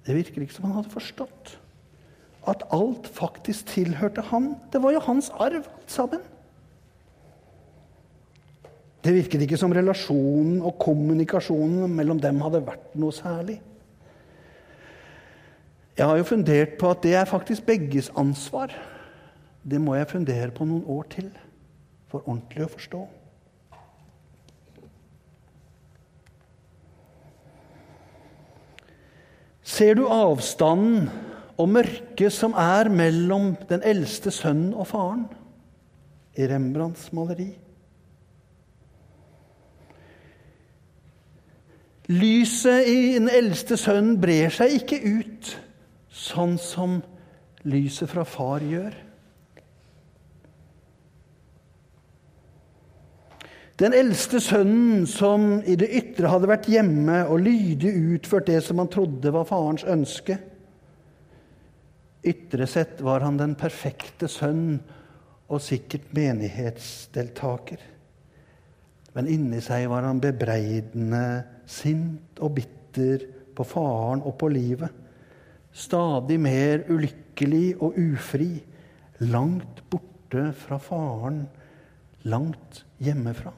Det 0.04 0.16
virker 0.16 0.44
ikke 0.44 0.56
som 0.56 0.68
han 0.68 0.78
hadde 0.78 0.92
forstått. 0.92 1.54
At 2.48 2.66
alt 2.76 3.08
faktisk 3.08 3.72
tilhørte 3.72 4.24
han. 4.28 4.52
Det 4.72 4.82
var 4.84 4.92
jo 4.92 5.04
hans 5.06 5.30
arv, 5.40 5.64
alt 5.64 5.92
sammen. 5.92 6.20
Det 9.04 9.12
virket 9.12 9.42
ikke 9.44 9.58
som 9.60 9.72
relasjonen 9.76 10.62
og 10.64 10.78
kommunikasjonen 10.80 11.92
mellom 11.92 12.20
dem 12.22 12.40
hadde 12.40 12.62
vært 12.64 12.94
noe 12.96 13.12
særlig. 13.12 13.58
Jeg 15.94 16.08
har 16.08 16.16
jo 16.18 16.26
fundert 16.26 16.78
på 16.80 16.88
at 16.90 17.02
det 17.04 17.12
er 17.14 17.28
faktisk 17.28 17.66
begges 17.68 18.08
ansvar. 18.16 18.72
Det 19.62 19.80
må 19.80 19.94
jeg 19.94 20.08
fundere 20.10 20.50
på 20.56 20.64
noen 20.66 20.88
år 20.88 21.04
til 21.12 21.28
for 22.08 22.24
ordentlig 22.24 22.64
å 22.64 22.72
forstå. 22.72 23.02
Ser 29.74 29.96
du 29.98 30.04
avstanden 30.12 31.10
og 31.60 31.70
mørket 31.72 32.32
som 32.34 32.56
er 32.58 32.90
mellom 32.92 33.52
den 33.68 33.84
eldste 33.86 34.32
sønnen 34.34 34.72
og 34.72 34.88
faren 34.90 35.24
i 36.36 36.48
Rembrandts 36.50 37.12
maleri? 37.16 37.52
Lyset 42.12 42.88
i 42.88 43.14
den 43.16 43.30
eldste 43.32 43.78
sønnen 43.80 44.18
brer 44.20 44.52
seg 44.52 44.74
ikke 44.76 45.00
ut 45.00 45.54
sånn 46.12 46.58
som 46.60 46.98
lyset 47.64 48.10
fra 48.12 48.26
far 48.28 48.64
gjør. 48.64 48.92
Den 53.80 53.96
eldste 53.96 54.38
sønnen, 54.38 55.06
som 55.10 55.62
i 55.66 55.74
det 55.80 55.88
ytre 55.98 56.30
hadde 56.30 56.46
vært 56.46 56.68
hjemme 56.70 57.24
og 57.24 57.40
lydig 57.42 57.90
utført 58.14 58.46
det 58.52 58.60
som 58.62 58.78
han 58.78 58.92
trodde 58.92 59.32
var 59.34 59.48
farens 59.48 59.86
ønske 59.88 60.38
Ytre 62.24 62.64
sett 62.66 63.02
var 63.04 63.20
han 63.20 63.36
den 63.36 63.52
perfekte 63.58 64.30
sønn 64.32 64.78
og 65.52 65.60
sikkert 65.60 66.06
menighetsdeltaker. 66.16 67.82
Men 69.12 69.28
inni 69.28 69.60
seg 69.62 69.90
var 69.92 70.06
han 70.08 70.22
bebreidende 70.24 71.20
sint 71.66 72.40
og 72.40 72.54
bitter 72.58 73.26
på 73.54 73.66
faren 73.66 74.22
og 74.22 74.36
på 74.40 74.48
livet. 74.52 74.90
Stadig 75.74 76.38
mer 76.40 76.84
ulykkelig 76.90 77.74
og 77.82 77.98
ufri, 77.98 78.52
langt 79.26 79.82
borte 79.90 80.50
fra 80.58 80.78
faren, 80.82 81.44
langt 82.30 82.84
hjemmefra. 83.02 83.52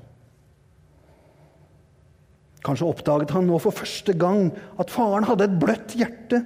Kanskje 2.67 2.89
oppdaget 2.89 3.31
han 3.31 3.47
nå 3.47 3.59
for 3.63 3.75
første 3.75 4.17
gang 4.19 4.49
at 4.81 4.91
faren 4.91 5.27
hadde 5.29 5.47
et 5.47 5.59
bløtt 5.61 5.95
hjerte 5.99 6.43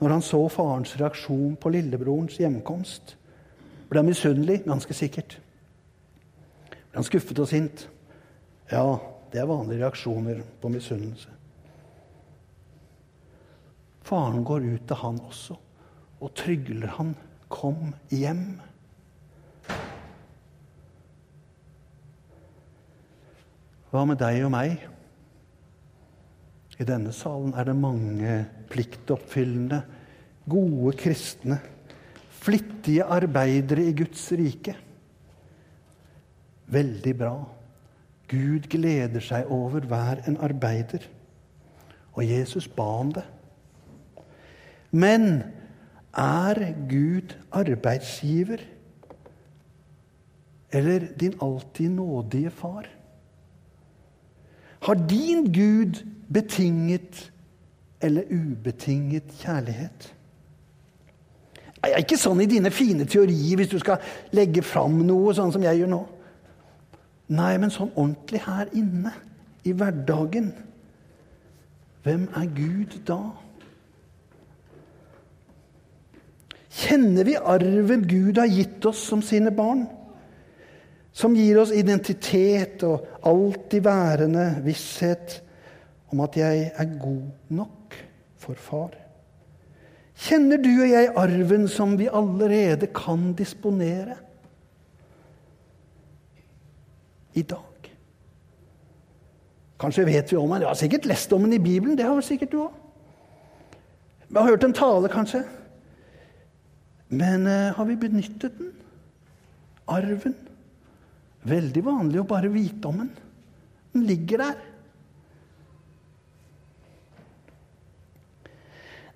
når 0.00 0.16
han 0.16 0.24
så 0.24 0.40
farens 0.50 0.96
reaksjon 0.98 1.54
på 1.60 1.70
lillebrorens 1.70 2.40
hjemkomst. 2.40 3.14
Ble 3.88 4.00
han 4.00 4.08
misunnelig? 4.08 4.64
Ganske 4.66 4.96
sikkert. 4.96 5.36
Ble 6.72 6.98
han 6.98 7.06
skuffet 7.06 7.38
og 7.38 7.48
sint? 7.48 7.86
Ja, 8.72 8.98
det 9.34 9.40
er 9.42 9.50
vanlige 9.50 9.82
reaksjoner 9.82 10.42
på 10.62 10.70
misunnelse. 10.70 11.32
Faren 14.06 14.44
går 14.46 14.68
ut 14.68 14.84
til 14.86 15.00
han 15.00 15.18
også 15.26 15.56
og 16.22 16.30
trygler 16.38 16.92
han 16.96 17.16
'kom 17.50 17.94
hjem'. 18.10 18.60
Hva 23.90 24.04
med 24.06 24.18
deg 24.18 24.44
og 24.44 24.50
meg? 24.50 24.78
I 26.78 26.84
denne 26.84 27.12
salen 27.12 27.54
er 27.54 27.64
det 27.64 27.76
mange 27.76 28.46
pliktoppfyllende, 28.70 29.82
gode 30.48 30.96
kristne, 30.96 31.60
flittige 32.30 33.04
arbeidere 33.04 33.82
i 33.82 33.92
Guds 33.92 34.32
rike. 34.32 34.76
Veldig 36.66 37.18
bra. 37.18 37.63
Gud 38.28 38.68
gleder 38.72 39.20
seg 39.20 39.50
over 39.52 39.84
hver 39.88 40.22
en 40.28 40.38
arbeider. 40.40 41.04
Og 42.14 42.28
Jesus 42.28 42.68
ba 42.68 42.82
om 42.82 43.12
det. 43.12 43.24
Men 44.90 45.42
er 46.16 46.60
Gud 46.88 47.34
arbeidsgiver 47.52 48.62
eller 50.72 51.06
din 51.20 51.34
alltid 51.42 51.88
nådige 51.88 52.50
far? 52.50 52.86
Har 54.80 54.94
din 54.94 55.52
Gud 55.52 56.06
betinget 56.32 57.32
eller 58.00 58.22
ubetinget 58.30 59.22
kjærlighet? 59.40 60.14
Ja, 61.84 61.98
ikke 62.00 62.16
sånn 62.16 62.40
i 62.40 62.48
dine 62.48 62.70
fine 62.72 63.04
teorier 63.04 63.60
hvis 63.60 63.70
du 63.72 63.78
skal 63.78 64.02
legge 64.32 64.62
fram 64.64 65.02
noe, 65.04 65.34
sånn 65.36 65.52
som 65.52 65.64
jeg 65.64 65.82
gjør 65.82 65.90
nå. 65.92 66.00
Nei, 67.32 67.54
men 67.56 67.72
sånn 67.72 67.92
ordentlig 67.94 68.42
her 68.44 68.68
inne, 68.76 69.14
i 69.64 69.72
hverdagen. 69.72 70.50
Hvem 72.04 72.26
er 72.36 72.48
Gud 72.52 72.98
da? 73.08 73.20
Kjenner 76.74 77.24
vi 77.24 77.36
arven 77.38 78.02
Gud 78.10 78.40
har 78.40 78.50
gitt 78.50 78.84
oss 78.90 79.06
som 79.08 79.22
sine 79.24 79.52
barn? 79.54 79.86
Som 81.14 81.36
gir 81.38 81.60
oss 81.62 81.72
identitet 81.72 82.82
og 82.84 83.06
alltid 83.24 83.86
værende 83.86 84.48
visshet 84.64 85.38
om 86.12 86.20
at 86.26 86.36
jeg 86.36 86.66
er 86.74 86.92
god 87.00 87.54
nok 87.54 87.96
for 88.42 88.58
far. 88.58 88.92
Kjenner 90.14 90.60
du 90.62 90.70
og 90.74 90.90
jeg 90.90 91.12
arven 91.18 91.64
som 91.70 91.96
vi 91.98 92.10
allerede 92.10 92.90
kan 92.94 93.32
disponere 93.38 94.18
i 97.34 97.42
dag? 97.42 97.90
Kanskje 99.80 100.06
vet 100.08 100.32
vi 100.32 100.38
om 100.38 100.50
den. 100.50 100.62
Du 100.62 100.68
har 100.70 100.78
sikkert 100.78 101.08
lest 101.10 101.32
om 101.34 101.44
den 101.44 101.56
i 101.56 101.62
Bibelen. 101.62 101.96
Det 101.98 102.06
har 102.06 102.16
vel 102.16 102.26
sikkert 102.26 102.54
du 102.54 102.62
òg. 102.64 102.80
Vi 104.28 104.38
har 104.38 104.48
hørt 104.48 104.64
en 104.66 104.74
tale, 104.74 105.10
kanskje. 105.12 105.42
Men 107.14 107.46
uh, 107.46 107.74
har 107.76 107.86
vi 107.86 107.96
benyttet 108.00 108.56
den? 108.58 108.72
Arven? 109.90 110.36
Veldig 111.44 111.82
vanlig 111.84 112.22
å 112.22 112.28
bare 112.28 112.48
vite 112.48 112.88
om 112.88 113.02
den. 113.02 113.10
Den 113.92 114.06
ligger 114.08 114.40
der. 114.46 114.62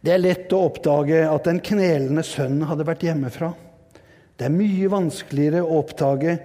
Det 0.04 0.12
er 0.14 0.20
lett 0.20 0.52
å 0.54 0.60
oppdage 0.68 1.24
at 1.26 1.48
den 1.48 1.58
knelende 1.64 2.22
sønnen 2.26 2.68
hadde 2.68 2.86
vært 2.86 3.02
hjemmefra. 3.08 3.50
Det 4.38 4.46
er 4.46 4.54
mye 4.54 4.90
vanskeligere 4.92 5.64
å 5.64 5.80
oppdage 5.80 6.36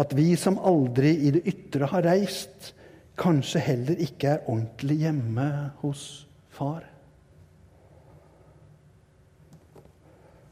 at 0.00 0.14
vi 0.16 0.32
som 0.40 0.56
aldri 0.56 1.12
i 1.26 1.32
det 1.34 1.42
ytre 1.48 1.88
har 1.90 2.06
reist, 2.06 2.72
kanskje 3.20 3.60
heller 3.60 4.00
ikke 4.00 4.36
er 4.36 4.46
ordentlig 4.48 5.02
hjemme 5.04 5.48
hos 5.82 6.04
far. 6.52 6.86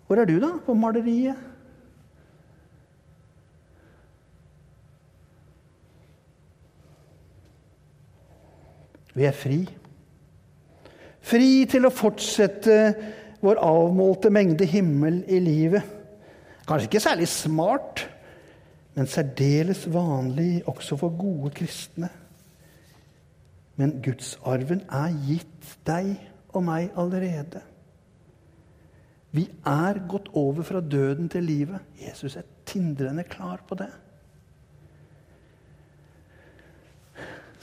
Hvor 0.06 0.18
er 0.18 0.26
du, 0.26 0.36
da, 0.42 0.56
på 0.66 0.74
maleriet? 0.74 1.38
Vi 9.14 9.26
er 9.26 9.34
fri. 9.34 9.60
Fri 11.20 11.64
til 11.70 11.86
å 11.86 11.92
fortsette 11.94 12.76
vår 13.40 13.60
avmålte 13.62 14.30
mengde 14.32 14.66
himmel 14.68 15.22
i 15.30 15.40
livet. 15.42 15.86
Kanskje 16.66 16.90
ikke 16.90 17.02
særlig 17.02 17.28
smart, 17.30 18.04
men 19.00 19.08
særdeles 19.08 19.86
vanlig 19.88 20.58
også 20.68 20.98
for 21.00 21.14
gode 21.16 21.54
kristne. 21.56 22.10
Men 23.80 23.94
gudsarven 24.04 24.82
er 24.92 25.14
gitt 25.24 25.70
deg 25.88 26.10
og 26.52 26.66
meg 26.66 26.90
allerede. 27.00 27.62
Vi 29.32 29.46
er 29.64 30.02
gått 30.10 30.28
over 30.36 30.68
fra 30.68 30.84
døden 30.84 31.32
til 31.32 31.48
livet. 31.48 31.80
Jesus 31.96 32.36
er 32.36 32.44
tindrende 32.68 33.24
klar 33.24 33.64
på 33.64 33.80
det. 33.80 33.88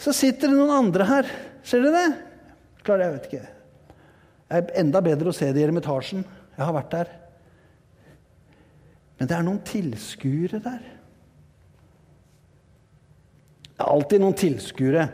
Så 0.01 0.17
sitter 0.17 0.49
det 0.49 0.57
noen 0.57 0.73
andre 0.79 1.09
her. 1.13 1.31
Ser 1.61 1.85
dere 1.85 2.01
det? 2.01 2.19
Klarer 2.81 3.05
jeg 3.11 3.17
vet 3.19 3.29
ikke. 3.29 3.45
Det 4.49 4.63
er 4.63 4.77
enda 4.81 5.05
bedre 5.05 5.29
å 5.29 5.37
se 5.37 5.53
det 5.53 5.61
i 5.61 5.69
Eremitasjen. 5.69 6.25
Jeg 6.57 6.65
har 6.65 6.79
vært 6.81 6.93
der. 6.97 7.17
Men 9.19 9.27
det 9.29 9.37
er 9.37 9.51
noen 9.51 9.65
tilskuere 9.69 10.65
der. 10.65 10.93
Det 13.77 13.85
er 13.85 13.93
alltid 13.93 14.23
noen 14.23 14.37
tilskuere. 14.37 15.05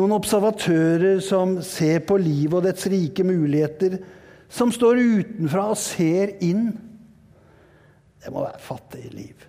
Noen 0.00 0.14
observatører 0.16 1.20
som 1.20 1.58
ser 1.66 2.00
på 2.08 2.16
livet 2.16 2.56
og 2.56 2.64
dets 2.64 2.86
rike 2.88 3.24
muligheter. 3.28 3.98
Som 4.48 4.72
står 4.72 5.00
utenfra 5.00 5.66
og 5.74 5.80
ser 5.80 6.32
inn. 6.44 6.70
Det 8.22 8.32
må 8.32 8.46
være 8.46 8.62
fattig 8.64 9.10
liv. 9.12 9.48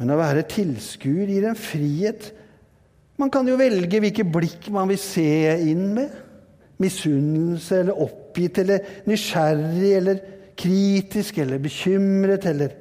Men 0.00 0.10
å 0.12 0.18
være 0.18 0.48
tilskuer 0.50 1.30
gir 1.30 1.46
en 1.48 1.58
frihet. 1.58 2.32
Man 3.20 3.30
kan 3.32 3.46
jo 3.48 3.56
velge 3.60 4.00
hvilke 4.02 4.26
blikk 4.26 4.66
man 4.74 4.90
vil 4.90 5.00
se 5.00 5.30
inn 5.70 5.92
med. 5.94 6.10
Misunnelse 6.82 7.84
eller 7.84 8.02
oppgitt 8.04 8.58
eller 8.60 8.90
nysgjerrig 9.08 9.92
eller 10.00 10.18
kritisk 10.58 11.38
eller 11.40 11.62
bekymret 11.62 12.44
eller 12.50 12.74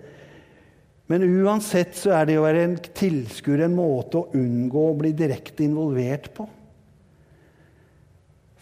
Men 1.11 1.23
uansett 1.23 1.93
så 1.97 2.15
er 2.17 2.25
det 2.25 2.39
å 2.39 2.45
være 2.47 2.63
en 2.65 2.75
tilskuer 2.97 3.67
en 3.67 3.75
måte 3.77 4.21
å 4.23 4.29
unngå 4.37 4.87
å 4.89 4.97
bli 4.97 5.11
direkte 5.17 5.65
involvert 5.67 6.31
på. 6.33 6.47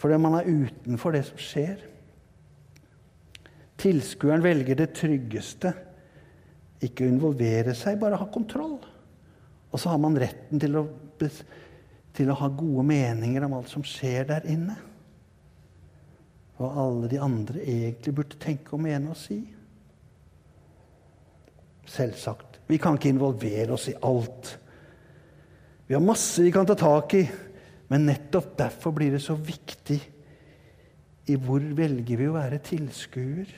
Fordi 0.01 0.19
man 0.19 0.36
er 0.41 0.49
utenfor 0.51 1.15
det 1.15 1.23
som 1.29 1.39
skjer. 1.39 1.77
Tilskueren 3.79 4.43
velger 4.43 4.79
det 4.79 4.91
tryggeste 4.97 5.71
ikke 6.84 7.08
involvere 7.08 7.75
seg, 7.77 7.95
bare 8.01 8.19
ha 8.19 8.27
kontroll. 8.32 8.75
Og 9.71 9.79
så 9.79 9.93
har 9.93 10.01
man 10.03 10.17
retten 10.19 10.60
til 10.62 10.75
å, 10.82 10.84
til 12.13 12.32
å 12.32 12.39
ha 12.41 12.49
gode 12.51 12.84
meninger 12.91 13.47
om 13.47 13.56
alt 13.58 13.71
som 13.71 13.86
skjer 13.88 14.27
der 14.29 14.49
inne. 14.51 14.75
Og 16.60 16.79
alle 16.84 17.10
de 17.12 17.21
andre 17.23 17.63
egentlig 17.63 18.13
burde 18.19 18.39
tenke 18.41 18.75
og 18.75 18.84
mene 18.84 19.15
og 19.15 19.19
si. 19.19 19.39
Selvsagt. 21.93 22.60
Vi 22.67 22.79
kan 22.82 22.97
ikke 22.97 23.12
involvere 23.13 23.75
oss 23.75 23.89
i 23.91 23.97
alt. 24.01 24.56
Vi 25.88 25.93
har 25.93 26.01
masse 26.03 26.41
vi 26.41 26.53
kan 26.53 26.65
ta 26.65 26.77
tak 26.79 27.13
i, 27.19 27.23
men 27.91 28.08
nettopp 28.08 28.56
derfor 28.58 28.95
blir 28.95 29.13
det 29.13 29.21
så 29.21 29.36
viktig 29.38 29.99
i 31.29 31.36
hvor 31.39 31.63
velger 31.77 32.19
vi 32.19 32.27
å 32.27 32.36
være 32.36 32.62
tilskuer. 32.65 33.51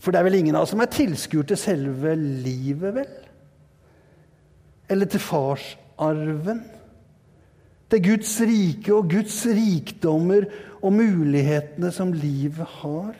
For 0.00 0.12
det 0.12 0.20
er 0.20 0.28
vel 0.28 0.38
ingen 0.38 0.56
av 0.56 0.66
oss 0.66 0.74
som 0.74 0.82
er 0.84 0.92
tilskuer 0.92 1.48
til 1.48 1.60
selve 1.60 2.14
livet, 2.18 2.94
vel? 3.00 3.12
Eller 4.92 5.08
til 5.08 5.22
farsarven? 5.24 6.60
Til 7.90 8.02
Guds 8.04 8.32
rike 8.44 8.94
og 8.94 9.10
Guds 9.12 9.38
rikdommer 9.48 10.46
og 10.80 10.92
mulighetene 10.92 11.90
som 11.94 12.12
livet 12.12 12.68
har? 12.80 13.14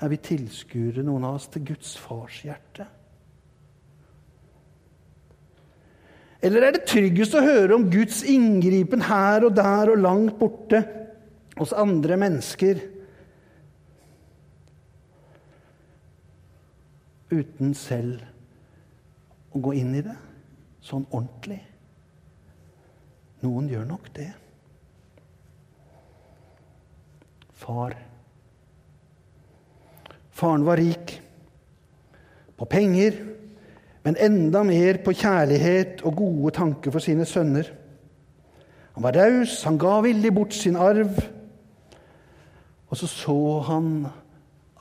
Er 0.00 0.08
vi 0.08 0.20
tilskuere, 0.24 1.04
noen 1.04 1.26
av 1.28 1.36
oss, 1.36 1.50
til 1.52 1.66
Guds 1.72 1.92
fars 2.00 2.40
hjerte? 2.46 2.86
Eller 6.40 6.64
er 6.64 6.78
det 6.78 6.86
tryggest 6.88 7.36
å 7.36 7.44
høre 7.44 7.76
om 7.76 7.90
Guds 7.92 8.22
inngripen 8.24 9.04
her 9.04 9.44
og 9.44 9.58
der 9.58 9.92
og 9.92 10.00
langt 10.00 10.38
borte 10.40 10.80
hos 11.58 11.74
andre 11.76 12.16
mennesker? 12.20 12.80
uten 17.30 17.74
selv 17.78 18.22
å 19.54 19.62
gå 19.62 19.74
inn 19.78 19.94
i 19.94 20.04
det 20.04 20.16
sånn 20.84 21.06
ordentlig. 21.10 21.60
Noen 23.44 23.68
gjør 23.70 23.86
nok 23.88 24.10
det. 24.16 24.30
Far. 27.60 27.96
Faren 30.40 30.64
var 30.64 30.80
rik 30.80 31.18
på 32.56 32.64
penger, 32.64 33.18
men 34.02 34.16
enda 34.16 34.62
mer 34.64 35.02
på 35.04 35.12
kjærlighet 35.12 36.00
og 36.08 36.16
gode 36.16 36.54
tanker 36.56 36.94
for 36.94 37.04
sine 37.04 37.26
sønner. 37.28 37.68
Han 38.94 39.04
var 39.04 39.18
raus, 39.20 39.58
han 39.64 39.76
ga 39.80 39.98
villig 40.04 40.32
bort 40.34 40.56
sin 40.56 40.78
arv. 40.80 41.20
Og 42.88 42.96
så 42.96 43.06
så 43.06 43.36
han 43.68 43.90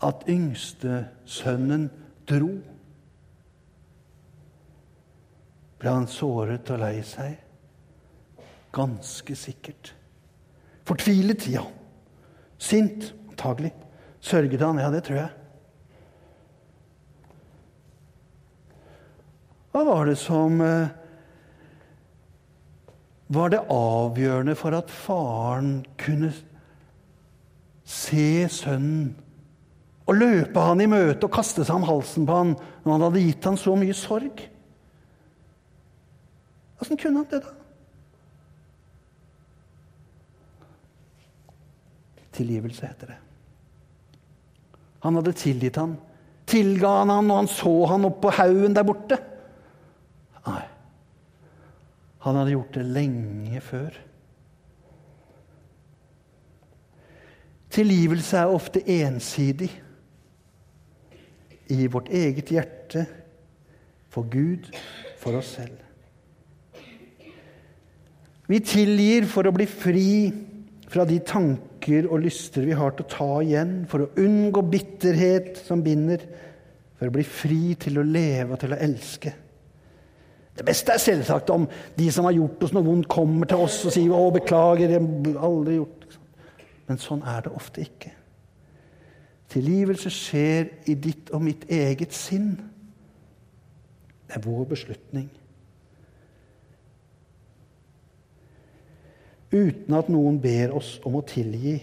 at 0.04 0.24
yngstesønnen 0.32 1.90
dro. 2.30 2.54
Ble 5.80 5.96
han 5.96 6.08
såret 6.12 6.72
og 6.72 6.80
lei 6.82 7.02
seg? 7.08 7.36
Ganske 8.76 9.36
sikkert. 9.36 9.92
Fortvilet? 10.88 11.50
Ja. 11.52 11.66
Sint? 12.58 13.12
Antagelig. 13.30 13.74
Sørget 14.20 14.64
han? 14.64 14.80
Ja, 14.80 14.92
det 14.92 15.04
tror 15.08 15.22
jeg. 15.22 15.39
Hva 19.80 19.86
var 19.88 20.10
det 20.10 20.18
som 20.20 20.58
eh, 20.60 20.90
var 23.32 23.54
det 23.54 23.62
avgjørende 23.72 24.52
for 24.60 24.76
at 24.76 24.90
faren 24.92 25.86
kunne 25.96 26.34
se 27.88 28.44
sønnen 28.52 29.14
og 30.04 30.20
løpe 30.20 30.66
han 30.66 30.84
i 30.84 30.90
møte 30.92 31.30
og 31.30 31.32
kaste 31.32 31.64
seg 31.64 31.80
om 31.80 31.88
halsen 31.88 32.28
på 32.28 32.42
han 32.42 32.52
når 32.58 32.92
han 32.92 33.06
hadde 33.06 33.24
gitt 33.24 33.48
han 33.48 33.62
så 33.62 33.78
mye 33.80 33.96
sorg? 33.96 34.44
Åssen 36.84 37.00
kunne 37.00 37.24
han 37.24 37.32
det, 37.32 37.40
da? 37.48 37.56
Tilgivelse 42.36 42.84
heter 42.84 43.16
det. 43.16 43.20
Han 45.08 45.24
hadde 45.24 45.40
tilgitt 45.40 45.80
han. 45.80 45.96
Tilga 46.52 46.98
han 47.00 47.16
han 47.16 47.32
når 47.32 47.46
han 47.46 47.54
så 47.56 47.78
han 47.96 48.12
oppå 48.12 48.36
haugen 48.44 48.76
der 48.76 48.92
borte? 48.92 49.24
Nei. 50.48 50.64
Han 52.26 52.36
hadde 52.36 52.54
gjort 52.56 52.76
det 52.76 52.86
lenge 52.86 53.62
før. 53.64 54.00
Tilgivelse 57.70 58.40
er 58.42 58.52
ofte 58.52 58.82
ensidig 58.90 59.70
i 61.70 61.86
vårt 61.92 62.10
eget 62.10 62.50
hjerte, 62.52 63.06
for 64.10 64.26
Gud, 64.26 64.72
for 65.22 65.38
oss 65.38 65.54
selv. 65.60 65.78
Vi 68.50 68.58
tilgir 68.66 69.28
for 69.30 69.46
å 69.46 69.54
bli 69.54 69.68
fri 69.70 70.10
fra 70.90 71.06
de 71.06 71.20
tanker 71.22 72.08
og 72.10 72.24
lyster 72.24 72.66
vi 72.66 72.74
har 72.74 72.96
til 72.98 73.06
å 73.06 73.12
ta 73.12 73.30
igjen, 73.46 73.76
for 73.86 74.02
å 74.02 74.10
unngå 74.18 74.64
bitterhet 74.66 75.62
som 75.62 75.86
binder, 75.86 76.24
for 76.98 77.12
å 77.12 77.14
bli 77.14 77.24
fri 77.24 77.76
til 77.80 78.02
å 78.02 78.08
leve 78.08 78.56
og 78.56 78.64
til 78.64 78.74
å 78.74 78.82
elske. 78.82 79.36
Det 80.60 80.66
beste 80.68 80.92
er 80.92 81.00
selvsagt 81.00 81.50
om 81.56 81.70
de 81.96 82.10
som 82.12 82.26
har 82.28 82.36
gjort 82.36 82.64
oss 82.66 82.74
noe 82.76 82.84
vondt, 82.84 83.08
kommer 83.08 83.48
til 83.48 83.62
oss 83.64 83.78
og 83.88 83.94
sier 83.96 84.12
'Å, 84.12 84.32
beklager, 84.36 84.90
jeg 84.92 85.00
har 85.00 85.46
aldri 85.48 85.78
gjort 85.80 85.96
Men 86.88 86.98
sånn 86.98 87.22
er 87.22 87.42
det 87.46 87.52
ofte 87.54 87.82
ikke. 87.82 88.12
Tilgivelse 89.50 90.10
skjer 90.10 90.70
i 90.90 90.96
ditt 90.96 91.30
og 91.30 91.42
mitt 91.42 91.68
eget 91.70 92.14
sinn. 92.14 92.56
Det 94.28 94.36
er 94.36 94.42
vår 94.42 94.66
beslutning. 94.66 95.30
Uten 99.52 99.94
at 99.94 100.10
noen 100.10 100.42
ber 100.42 100.76
oss 100.78 101.00
om 101.06 101.16
å 101.16 101.26
tilgi, 101.26 101.80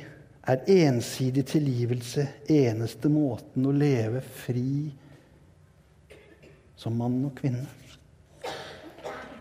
er 0.47 0.62
ensidig 0.67 1.47
tilgivelse 1.47 2.29
eneste 2.49 3.09
måten 3.09 3.67
å 3.67 3.73
leve 3.75 4.21
fri 4.21 4.93
som 6.77 6.95
mann 6.99 7.25
og 7.27 7.35
kvinne. 7.41 7.67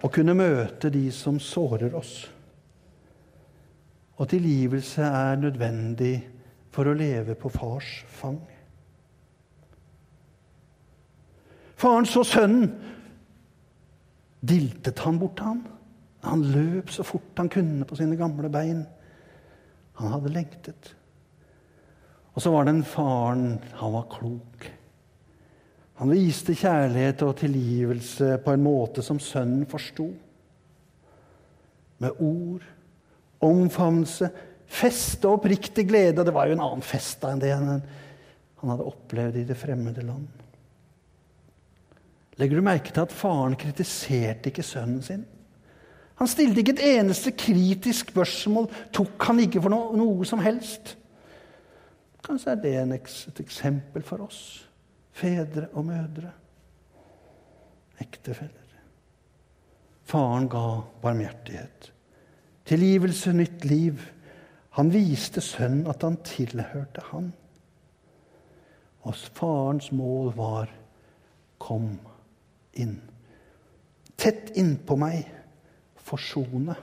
Å 0.03 0.12
kunne 0.12 0.36
møte 0.38 0.91
de 0.93 1.08
som 1.13 1.39
sårer 1.39 1.95
oss. 1.95 2.25
Og 4.15 4.29
tilgivelse 4.31 5.03
er 5.03 5.39
nødvendig 5.39 6.15
for 6.75 6.88
å 6.88 6.97
leve 6.97 7.36
på 7.39 7.51
fars 7.51 8.03
fang. 8.12 8.39
Faren 11.75 12.08
så 12.08 12.23
sønnen. 12.23 12.69
Diltet 14.45 14.99
han 15.03 15.17
bort 15.19 15.41
han? 15.41 15.63
Han 16.25 16.43
løp 16.51 16.91
så 16.93 17.03
fort 17.05 17.38
han 17.38 17.49
kunne 17.51 17.86
på 17.88 17.97
sine 17.97 18.17
gamle 18.19 18.49
bein. 18.49 18.84
Han 19.99 20.13
hadde 20.13 20.34
lengtet. 20.34 20.91
Og 22.36 22.43
så 22.43 22.51
var 22.51 22.67
den 22.67 22.84
faren 22.84 23.60
Han 23.79 23.93
var 23.93 24.10
klok. 24.12 24.67
Han 25.99 26.12
viste 26.12 26.55
kjærlighet 26.58 27.21
og 27.23 27.38
tilgivelse 27.39 28.36
på 28.43 28.55
en 28.55 28.63
måte 28.65 29.03
som 29.05 29.19
sønnen 29.21 29.63
forsto. 29.69 30.10
Med 32.03 32.17
ord, 32.19 32.65
omfavnelse, 33.45 34.29
feste 34.67 35.29
og 35.29 35.39
oppriktig 35.39 35.86
glede. 35.88 36.25
Det 36.25 36.34
var 36.36 36.49
jo 36.49 36.58
en 36.58 36.65
annen 36.65 36.84
fest 36.84 37.23
enn 37.23 37.39
det 37.39 37.53
han 37.55 37.79
hadde 38.65 38.89
opplevd 38.89 39.39
i 39.39 39.45
det 39.47 39.58
fremmede 39.60 40.03
land. 40.03 40.27
Legger 42.36 42.60
du 42.60 42.65
merke 42.65 42.91
til 42.91 43.05
at 43.05 43.15
faren 43.15 43.55
kritiserte 43.55 44.51
ikke 44.51 44.65
sønnen 44.65 44.99
sin? 45.05 45.23
Han 46.19 46.27
stilte 46.31 46.62
ikke 46.62 46.75
et 46.77 46.86
eneste 46.95 47.31
kritisk 47.36 48.12
spørsmål, 48.12 48.69
tok 48.95 49.27
han 49.27 49.39
ikke 49.43 49.62
for 49.63 49.71
noe, 49.71 49.95
noe 49.99 50.27
som 50.27 50.39
helst. 50.43 50.95
Kanskje 52.25 52.53
er 52.53 52.62
det 52.63 52.75
et 52.81 53.41
eksempel 53.43 54.03
for 54.03 54.23
oss, 54.25 54.65
fedre 55.15 55.69
og 55.73 55.86
mødre, 55.88 56.32
ektefeller. 58.04 58.62
Faren 60.06 60.49
ga 60.51 60.65
barmhjertighet, 61.01 61.91
tilgivelse, 62.65 63.34
nytt 63.34 63.65
liv. 63.65 64.04
Han 64.75 64.91
viste 64.93 65.41
sønnen 65.41 65.88
at 65.88 66.04
han 66.04 66.17
tilhørte 66.28 67.01
han. 67.12 67.32
Og 69.06 69.15
farens 69.15 69.91
mål 69.95 70.34
var 70.36 70.71
kom 71.62 71.93
inn. 72.73 72.97
Tett 74.17 74.51
innpå 74.58 74.97
meg. 74.99 75.23
Forsone. 76.06 76.75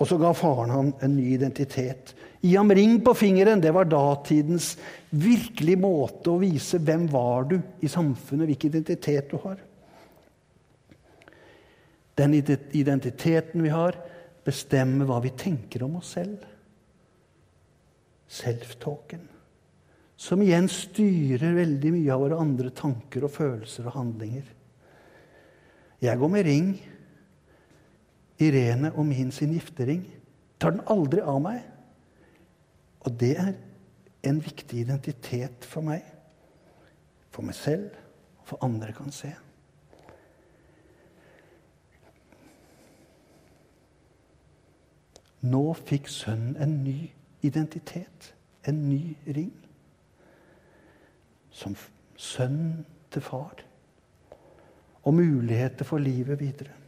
Og 0.00 0.08
så 0.08 0.16
ga 0.20 0.32
faren 0.32 0.72
ham 0.72 0.92
en 1.04 1.16
ny 1.16 1.34
identitet. 1.34 2.14
Gi 2.40 2.54
ham 2.56 2.72
ring 2.72 2.96
på 3.04 3.12
fingeren. 3.14 3.60
Det 3.60 3.72
var 3.76 3.88
datidens 3.88 4.72
virkelig 5.12 5.76
måte 5.80 6.32
å 6.32 6.40
vise 6.40 6.80
hvem 6.80 7.04
var 7.12 7.50
du 7.50 7.58
i 7.84 7.90
samfunnet, 7.90 8.48
hvilken 8.48 8.72
identitet 8.72 9.28
du 9.32 9.36
har. 9.42 9.58
Den 12.16 12.36
identiteten 12.36 13.64
vi 13.64 13.72
har, 13.72 13.98
bestemmer 14.44 15.08
hva 15.08 15.20
vi 15.20 15.34
tenker 15.36 15.84
om 15.84 15.98
oss 16.00 16.14
selv. 16.16 16.40
Self-talken. 18.30 19.26
Som 20.20 20.42
igjen 20.44 20.68
styrer 20.68 21.56
veldig 21.56 21.92
mye 21.94 22.12
av 22.12 22.24
våre 22.24 22.40
andre 22.40 22.72
tanker 22.76 23.24
og 23.24 23.32
følelser 23.36 23.88
og 23.88 23.96
handlinger. 23.96 24.48
Jeg 26.00 26.20
går 26.20 26.32
med 26.32 26.46
ring. 26.48 26.72
Irene 28.40 28.92
og 28.92 29.06
min 29.06 29.32
sin 29.32 29.52
giftering. 29.52 30.06
Tar 30.60 30.70
den 30.70 30.84
aldri 30.88 31.20
av 31.20 31.40
meg. 31.44 31.60
Og 33.00 33.12
det 33.20 33.34
er 33.40 33.52
en 34.22 34.40
viktig 34.44 34.82
identitet 34.84 35.64
for 35.64 35.84
meg. 35.84 36.04
For 37.30 37.46
meg 37.46 37.56
selv 37.56 37.94
og 38.40 38.50
for 38.50 38.64
andre 38.64 38.92
kan 38.96 39.12
se. 39.14 39.32
Nå 45.40 45.62
fikk 45.86 46.10
sønnen 46.12 46.56
en 46.60 46.74
ny 46.84 46.98
identitet, 47.46 48.34
en 48.68 48.82
ny 48.90 49.16
ring. 49.36 49.54
Som 51.50 51.76
sønn 52.20 52.84
til 53.12 53.24
far. 53.24 53.64
Og 55.02 55.16
muligheter 55.16 55.88
for 55.88 55.98
livet 55.98 56.40
videre. 56.40 56.79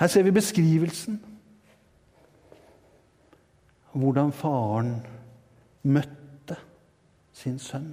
Her 0.00 0.10
ser 0.10 0.26
vi 0.26 0.34
beskrivelsen. 0.34 1.20
Hvordan 3.94 4.32
faren 4.34 4.96
møtte 5.86 6.56
sin 7.34 7.60
sønn. 7.62 7.92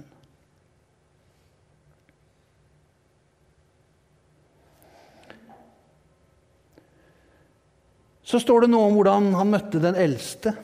Så 8.26 8.40
står 8.40 8.64
det 8.64 8.72
noe 8.72 8.88
om 8.88 8.96
hvordan 8.96 9.30
han 9.36 9.50
møtte 9.52 9.82
den 9.82 9.98
eldste. 9.98 10.54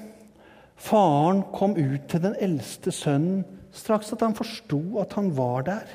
Faren 0.78 1.42
kom 1.52 1.74
ut 1.76 2.06
til 2.10 2.22
den 2.24 2.36
eldste 2.40 2.94
sønnen 2.94 3.44
straks 3.74 4.12
at 4.14 4.22
han 4.24 4.36
forsto 4.38 4.80
at 5.02 5.12
han 5.18 5.30
var 5.36 5.66
der. 5.66 5.88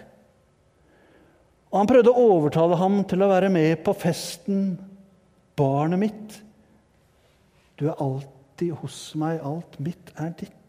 Og 1.72 1.80
han 1.82 1.90
prøvde 1.90 2.14
å 2.14 2.26
overtale 2.36 2.78
ham 2.78 3.00
til 3.10 3.24
å 3.26 3.32
være 3.32 3.50
med 3.52 3.82
på 3.84 3.96
festen 3.98 4.76
'Barnet 5.56 6.00
mitt, 6.00 6.42
du 7.78 7.88
er 7.90 8.02
alltid 8.02 8.72
hos 8.82 9.00
meg, 9.20 9.42
alt 9.46 9.80
mitt 9.80 10.14
er 10.18 10.34
ditt.' 10.40 10.60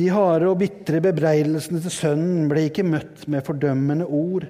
De 0.00 0.06
harde 0.08 0.48
og 0.48 0.56
bitre 0.62 1.00
bebreidelsene 1.04 1.80
til 1.84 1.92
sønnen 1.92 2.46
ble 2.48 2.68
ikke 2.70 2.86
møtt 2.88 3.26
med 3.28 3.44
fordømmende 3.44 4.06
ord. 4.06 4.46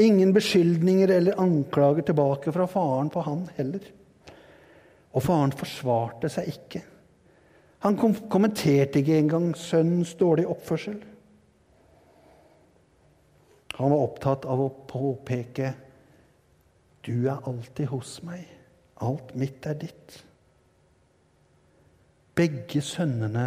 Ingen 0.00 0.32
beskyldninger 0.32 1.12
eller 1.12 1.40
anklager 1.42 2.06
tilbake 2.08 2.52
fra 2.54 2.64
faren 2.70 3.10
på 3.12 3.24
han 3.26 3.42
heller. 3.58 3.82
Og 5.12 5.24
faren 5.24 5.52
forsvarte 5.56 6.30
seg 6.32 6.48
ikke. 6.52 6.80
Han 7.84 7.98
kom 8.00 8.16
kommenterte 8.32 9.02
ikke 9.02 9.18
engang 9.20 9.50
sønnens 9.60 10.14
dårlige 10.16 10.48
oppførsel. 10.54 10.96
Han 13.76 13.92
var 13.92 14.06
opptatt 14.06 14.46
av 14.48 14.60
å 14.62 14.70
påpeke 14.88 15.74
du 17.06 17.28
er 17.28 17.44
alltid 17.46 17.86
hos 17.92 18.18
meg. 18.26 18.46
Alt 19.04 19.34
mitt 19.38 19.66
er 19.68 19.76
ditt. 19.78 20.16
Begge 22.36 22.82
sønnene 22.82 23.46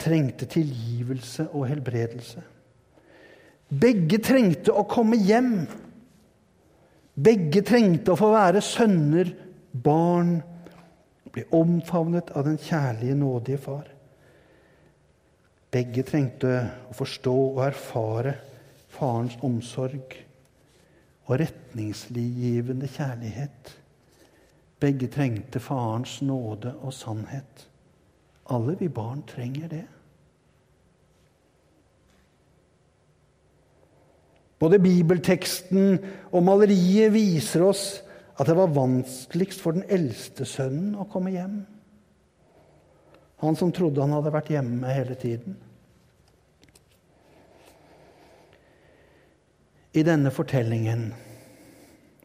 trengte 0.00 0.46
tilgivelse 0.50 1.48
og 1.50 1.66
helbredelse. 1.70 2.44
Begge 3.72 4.20
trengte 4.22 4.74
å 4.76 4.84
komme 4.88 5.18
hjem. 5.18 5.64
Begge 7.12 7.64
trengte 7.66 8.12
å 8.12 8.20
få 8.20 8.30
være 8.32 8.62
sønner, 8.64 9.32
barn, 9.72 10.36
bli 11.32 11.44
omfavnet 11.56 12.30
av 12.36 12.46
den 12.46 12.60
kjærlige, 12.60 13.16
nådige 13.16 13.60
far. 13.64 13.88
Begge 15.72 16.04
trengte 16.04 16.56
å 16.92 16.96
forstå 16.96 17.36
og 17.56 17.62
erfare 17.64 18.36
farens 19.02 19.38
omsorg 19.42 20.14
og 21.26 21.40
retningsgivende 21.40 22.90
kjærlighet. 22.90 23.72
Begge 24.82 25.08
trengte 25.10 25.62
farens 25.62 26.20
nåde 26.22 26.74
og 26.82 26.94
sannhet. 26.94 27.66
Alle 28.50 28.76
vi 28.78 28.88
barn 28.88 29.22
trenger 29.26 29.68
det. 29.70 29.84
Både 34.62 34.78
bibelteksten 34.78 35.98
og 36.30 36.44
maleriet 36.46 37.10
viser 37.14 37.64
oss 37.66 37.84
at 38.38 38.46
det 38.46 38.54
var 38.56 38.70
vanskeligst 38.74 39.62
for 39.62 39.74
den 39.74 39.86
eldste 39.90 40.46
sønnen 40.46 40.94
å 40.94 41.08
komme 41.10 41.34
hjem. 41.34 41.64
Han 43.42 43.58
som 43.58 43.72
trodde 43.74 44.02
han 44.04 44.14
hadde 44.14 44.34
vært 44.34 44.52
hjemme 44.54 44.94
hele 44.94 45.18
tiden. 45.18 45.58
I 49.92 50.04
denne 50.06 50.30
fortellingen, 50.32 51.10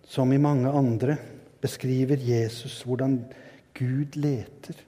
som 0.08 0.32
i 0.32 0.40
mange 0.40 0.72
andre, 0.72 1.18
beskriver 1.62 2.22
Jesus 2.22 2.84
hvordan 2.88 3.20
Gud 3.76 4.16
leter 4.16 4.88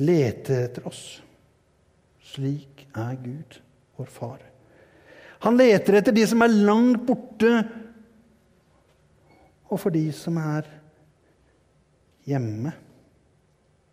leter 0.00 0.64
etter 0.64 0.86
oss. 0.88 1.20
Slik 2.32 2.86
er 2.96 3.18
Gud, 3.20 3.58
vår 3.98 4.10
far. 4.12 4.40
Han 5.44 5.56
leter 5.56 5.98
etter 5.98 6.14
de 6.14 6.26
som 6.28 6.44
er 6.44 6.52
langt 6.52 7.04
borte, 7.08 7.52
og 9.70 9.78
for 9.80 9.94
de 9.94 10.08
som 10.14 10.38
er 10.40 10.66
hjemme, 12.28 12.72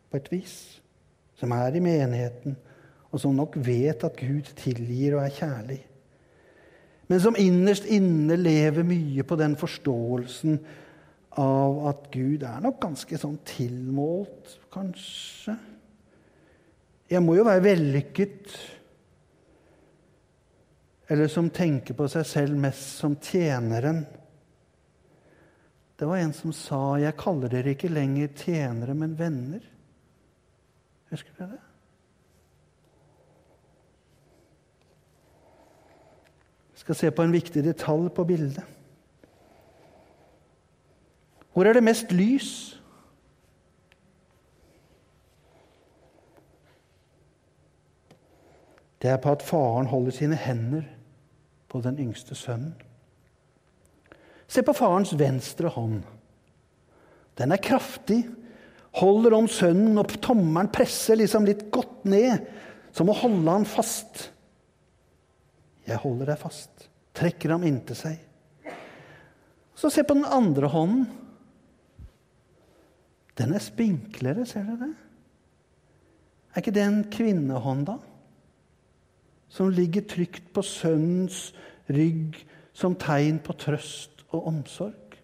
på 0.07 0.19
et 0.19 0.31
vis. 0.31 0.55
Som 1.37 1.53
er 1.53 1.75
i 1.77 1.83
menigheten, 1.83 2.55
og 3.11 3.21
som 3.21 3.35
nok 3.37 3.59
vet 3.61 4.03
at 4.07 4.17
Gud 4.17 4.49
tilgir 4.57 5.17
og 5.17 5.25
er 5.27 5.35
kjærlig. 5.35 5.81
Men 7.07 7.21
som 7.23 7.37
innerst 7.39 7.85
inne 7.85 8.35
lever 8.39 8.83
mye 8.83 9.23
på 9.23 9.37
den 9.39 9.55
forståelsen 9.59 10.59
av 11.39 11.79
at 11.91 12.07
Gud 12.11 12.43
er 12.43 12.63
nok 12.63 12.79
ganske 12.83 13.19
sånn 13.21 13.37
tilmålt, 13.47 14.57
kanskje. 14.73 15.55
Jeg 17.07 17.23
må 17.23 17.37
jo 17.37 17.45
være 17.47 17.63
vellykket. 17.63 18.57
Eller 21.07 21.31
som 21.31 21.47
tenker 21.53 21.95
på 21.95 22.09
seg 22.11 22.25
selv 22.27 22.59
mest 22.59 22.97
som 22.99 23.15
tjeneren. 23.15 24.03
Det 25.97 26.05
var 26.05 26.19
en 26.19 26.33
som 26.33 26.51
sa 26.53 26.97
'Jeg 26.97 27.17
kaller 27.17 27.47
dere 27.47 27.73
ikke 27.73 27.89
lenger 27.89 28.27
tjenere, 28.27 28.93
men 28.93 29.15
venner'. 29.15 29.63
Husker 31.09 31.31
dere 31.39 31.51
det? 31.51 31.66
Skal 36.87 36.95
se 36.95 37.11
på 37.11 37.27
en 37.27 37.35
viktig 37.35 37.65
detalj 37.65 38.07
på 38.15 38.23
bildet. 38.23 38.63
Hvor 41.51 41.67
er 41.67 41.75
det 41.75 41.83
mest 41.83 42.15
lys? 42.15 42.77
det 49.01 49.11
er 49.13 49.19
på 49.21 49.31
at 49.31 49.43
faren 49.45 49.87
holder 49.87 50.11
sine 50.11 50.35
hender 50.35 50.81
på 51.69 51.81
den 51.85 51.99
yngste 52.01 52.35
sønnen. 52.35 52.73
Se 54.47 54.63
på 54.63 54.73
farens 54.73 55.13
venstre 55.19 55.69
hånd. 55.69 56.01
Den 57.37 57.51
er 57.51 57.61
kraftig, 57.61 58.23
holder 58.97 59.35
om 59.37 59.47
sønnen, 59.47 59.99
og 60.01 60.15
tommelen 60.23 60.71
presser 60.73 61.19
liksom 61.19 61.45
litt 61.45 61.67
godt 61.71 62.07
ned, 62.09 62.47
som 62.95 63.11
å 63.11 63.15
holde 63.15 63.53
han 63.53 63.67
fast. 63.69 64.31
Jeg 65.87 66.01
holder 66.03 66.33
deg 66.33 66.41
fast, 66.41 66.89
trekker 67.15 67.55
ham 67.55 67.65
inntil 67.67 67.97
seg. 67.97 68.19
Så 69.77 69.91
se 69.93 70.03
på 70.03 70.17
den 70.17 70.25
andre 70.25 70.69
hånden. 70.73 71.07
Den 73.37 73.53
er 73.53 73.61
spinklere, 73.61 74.47
ser 74.49 74.65
dere 74.65 74.87
det? 74.87 74.93
Er 76.51 76.63
ikke 76.63 76.73
det 76.73 76.83
en 76.83 77.03
kvinnehånd, 77.13 77.85
da? 77.85 77.99
som 79.49 79.69
ligger 79.71 80.01
trygt 80.01 80.49
på 80.53 80.63
sønnens 80.65 81.51
rygg 81.89 82.35
som 82.75 82.97
tegn 82.99 83.39
på 83.43 83.55
trøst 83.57 84.25
og 84.29 84.49
omsorg. 84.51 85.17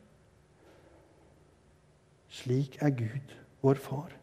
Slik 2.34 2.80
er 2.82 2.96
Gud, 2.98 3.36
vår 3.62 3.82
far, 3.84 4.16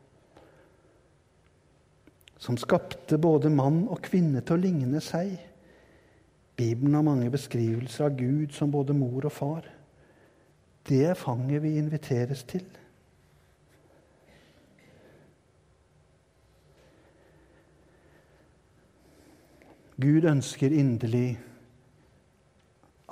som 2.40 2.56
skapte 2.58 3.20
både 3.20 3.52
mann 3.52 3.84
og 3.86 4.00
kvinne 4.08 4.42
til 4.42 4.56
å 4.56 4.62
ligne 4.64 5.02
seg. 5.04 5.36
Bibelen 6.60 6.94
har 6.94 7.02
mange 7.06 7.30
beskrivelser 7.32 8.04
av 8.10 8.16
Gud 8.18 8.52
som 8.52 8.72
både 8.72 8.92
mor 8.92 9.24
og 9.24 9.32
far. 9.32 9.64
Det 10.88 11.06
er 11.08 11.16
fanget 11.16 11.62
vi 11.64 11.78
inviteres 11.80 12.42
til. 12.44 12.66
Gud 20.00 20.28
ønsker 20.28 20.76
inderlig 20.76 21.38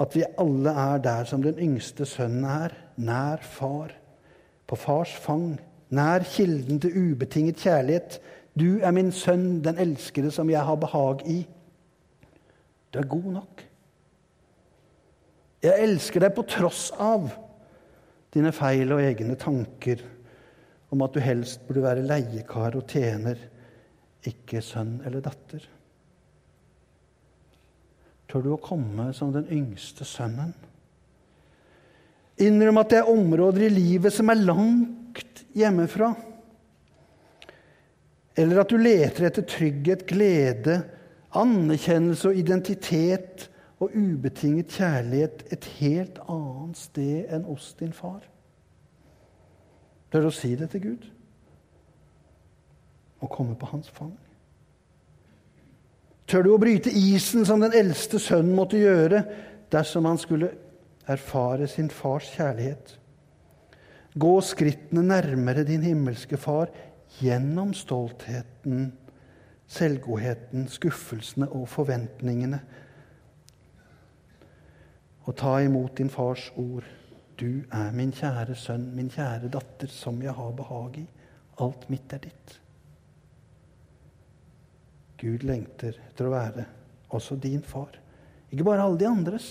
at 0.00 0.14
vi 0.14 0.28
alle 0.38 0.70
er 0.70 1.00
der 1.08 1.24
som 1.24 1.42
den 1.42 1.56
yngste 1.58 2.04
sønnen 2.06 2.44
er, 2.44 2.76
nær 2.96 3.40
far, 3.42 3.96
på 4.68 4.76
fars 4.76 5.16
fang, 5.24 5.56
nær 5.90 6.22
kilden 6.36 6.80
til 6.80 7.00
ubetinget 7.00 7.56
kjærlighet. 7.56 8.20
Du 8.60 8.78
er 8.82 8.90
min 8.92 9.12
sønn, 9.12 9.64
den 9.64 9.78
elskede 9.78 10.30
som 10.30 10.50
jeg 10.50 10.64
har 10.64 10.76
behag 10.76 11.24
i. 11.26 11.46
Du 12.90 13.00
er 13.00 13.08
god 13.10 13.28
nok. 13.38 13.64
Jeg 15.64 15.84
elsker 15.88 16.22
deg 16.22 16.34
på 16.36 16.46
tross 16.48 16.88
av 16.94 17.26
dine 18.34 18.52
feil 18.54 18.92
og 18.94 19.02
egne 19.02 19.34
tanker 19.40 20.04
om 20.94 21.02
at 21.04 21.16
du 21.16 21.20
helst 21.20 21.64
burde 21.66 21.84
være 21.84 22.06
leiekar 22.06 22.78
og 22.78 22.86
tjener, 22.88 23.40
ikke 24.28 24.62
sønn 24.64 24.98
eller 25.06 25.22
datter. 25.24 25.64
Tør 28.28 28.44
du 28.44 28.50
å 28.54 28.62
komme 28.62 29.10
som 29.16 29.32
den 29.34 29.48
yngste 29.52 30.06
sønnen? 30.08 30.52
Innrøm 32.44 32.78
at 32.80 32.92
det 32.92 33.00
er 33.00 33.10
områder 33.10 33.66
i 33.66 33.72
livet 33.72 34.14
som 34.14 34.30
er 34.30 34.42
langt 34.44 35.42
hjemmefra. 35.58 36.12
Eller 38.38 38.60
at 38.62 38.70
du 38.70 38.78
leter 38.78 39.26
etter 39.26 39.46
trygghet, 39.48 40.04
glede, 40.06 40.76
anerkjennelse 41.36 42.30
og 42.30 42.36
identitet 42.36 43.48
og 43.78 43.94
ubetinget 43.94 44.72
kjærlighet 44.74 45.44
et 45.52 45.64
helt 45.78 46.18
annet 46.28 46.78
sted 46.78 47.28
enn 47.34 47.46
oss, 47.50 47.72
din 47.78 47.92
far. 47.92 48.22
Tør 50.12 50.30
å 50.30 50.34
si 50.34 50.54
det 50.56 50.70
til 50.72 50.84
Gud? 50.86 51.04
Og 53.20 53.30
komme 53.30 53.58
på 53.58 53.68
hans 53.70 53.90
fang? 53.92 54.14
Tør 56.28 56.44
du 56.44 56.52
å 56.52 56.60
bryte 56.60 56.92
isen 56.92 57.46
som 57.48 57.62
den 57.62 57.76
eldste 57.76 58.20
sønnen 58.20 58.56
måtte 58.56 58.80
gjøre 58.80 59.22
dersom 59.72 60.08
han 60.08 60.20
skulle 60.20 60.50
erfare 61.08 61.68
sin 61.70 61.88
fars 61.92 62.28
kjærlighet? 62.34 62.94
Gå 64.18 64.34
skrittene 64.44 65.04
nærmere 65.06 65.64
din 65.68 65.84
himmelske 65.84 66.36
far 66.40 66.72
gjennom 67.20 67.72
stoltheten, 67.76 68.90
selvgodheten, 69.68 70.68
skuffelsene 70.72 71.48
og 71.52 71.68
forventningene. 71.68 72.60
Og 75.28 75.36
ta 75.36 75.58
imot 75.60 75.98
din 75.98 76.10
fars 76.10 76.48
ord. 76.56 76.86
Du 77.38 77.62
er 77.72 77.92
min 77.94 78.12
kjære 78.12 78.56
sønn, 78.58 78.88
min 78.96 79.10
kjære 79.12 79.50
datter, 79.52 79.90
som 79.92 80.22
jeg 80.22 80.32
har 80.34 80.56
behag 80.56 80.98
i. 81.02 81.04
Alt 81.62 81.86
mitt 81.92 82.12
er 82.12 82.24
ditt. 82.24 82.56
Gud 85.18 85.44
lengter 85.46 85.98
etter 86.08 86.28
å 86.28 86.32
være 86.32 86.64
også 87.14 87.36
din 87.42 87.62
far. 87.62 87.98
Ikke 88.50 88.66
bare 88.66 88.84
alle 88.84 88.98
de 89.00 89.08
andres. 89.08 89.48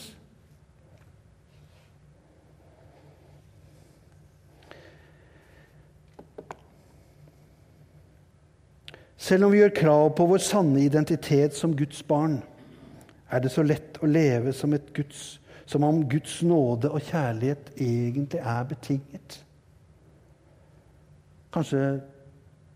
Selv 9.27 9.43
om 9.43 9.51
vi 9.51 9.59
gjør 9.59 9.73
krav 9.75 10.05
på 10.15 10.25
vår 10.29 10.39
sanne 10.39 10.85
identitet 10.85 11.55
som 11.55 11.73
Guds 11.75 11.99
barn, 12.07 12.37
er 13.27 13.41
det 13.43 13.51
så 13.51 13.63
lett 13.65 13.97
å 13.99 14.07
leve 14.07 14.53
som, 14.55 14.71
Guds, 14.95 15.41
som 15.67 15.83
om 15.83 15.99
Guds 16.07 16.37
nåde 16.47 16.87
og 16.87 17.03
kjærlighet 17.09 17.73
egentlig 17.75 18.39
er 18.39 18.69
betinget. 18.69 19.41
Kanskje 21.51 21.81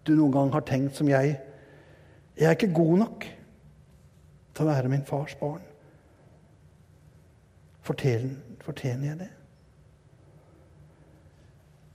du 0.03 0.11
noen 0.17 0.33
gang 0.35 0.51
har 0.51 0.65
tenkt 0.67 0.99
som 0.99 1.07
jeg 1.07 1.37
jeg 2.35 2.47
er 2.47 2.55
ikke 2.55 2.73
god 2.73 2.97
nok 2.97 3.25
til 4.55 4.63
å 4.63 4.71
være 4.71 4.89
min 4.89 5.03
fars 5.05 5.35
barn. 5.39 5.61
Fortjener, 7.85 8.35
fortjener 8.63 9.07
jeg 9.07 9.19
det? 9.19 9.29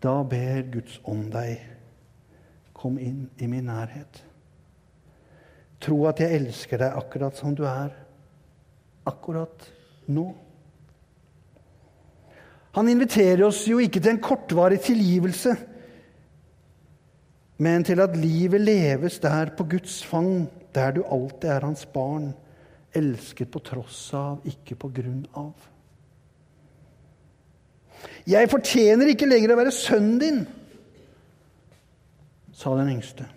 Da 0.05 0.15
ber 0.29 0.63
Guds 0.71 1.01
ånd 1.05 1.33
deg, 1.35 1.61
kom 2.77 3.01
inn 3.03 3.27
i 3.43 3.49
min 3.51 3.67
nærhet. 3.67 4.23
Tro 5.83 6.07
at 6.09 6.21
jeg 6.23 6.41
elsker 6.41 6.81
deg 6.81 6.97
akkurat 6.99 7.37
som 7.37 7.55
du 7.57 7.65
er, 7.69 7.93
akkurat 9.07 9.69
nå. 10.13 10.27
Han 12.77 12.91
inviterer 12.93 13.45
oss 13.47 13.63
jo 13.69 13.79
ikke 13.81 14.01
til 14.01 14.15
en 14.15 14.23
kortvarig 14.23 14.81
tilgivelse, 14.85 15.55
men 17.65 17.85
til 17.89 18.03
at 18.05 18.17
livet 18.21 18.61
leves 18.61 19.17
der 19.23 19.55
på 19.57 19.65
Guds 19.65 20.03
fang, 20.05 20.49
der 20.77 20.93
du 20.93 21.05
alltid 21.05 21.49
er 21.49 21.65
hans 21.65 21.87
barn, 21.89 22.35
elsket 22.97 23.49
på 23.53 23.63
tross 23.65 24.11
av, 24.17 24.45
ikke 24.45 24.77
på 24.81 24.91
grunn 24.99 25.25
av. 25.37 25.55
Jeg 28.29 28.51
fortjener 28.53 29.13
ikke 29.13 29.29
lenger 29.29 29.55
å 29.55 29.59
være 29.61 29.73
sønnen 29.73 30.21
din, 30.21 30.45
sa 32.57 32.73
den 32.77 32.93
yngste. 32.97 33.29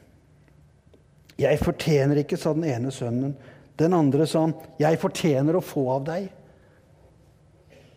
Jeg 1.40 1.60
fortjener 1.62 2.20
ikke, 2.22 2.38
sa 2.38 2.54
den 2.54 2.68
ene 2.68 2.92
sønnen. 2.92 3.36
Den 3.80 3.96
andre 3.96 4.28
sa 4.28 4.44
han, 4.44 4.54
jeg 4.80 5.00
fortjener 5.00 5.56
å 5.56 5.64
få 5.64 5.86
av 5.96 6.06
deg. 6.10 6.28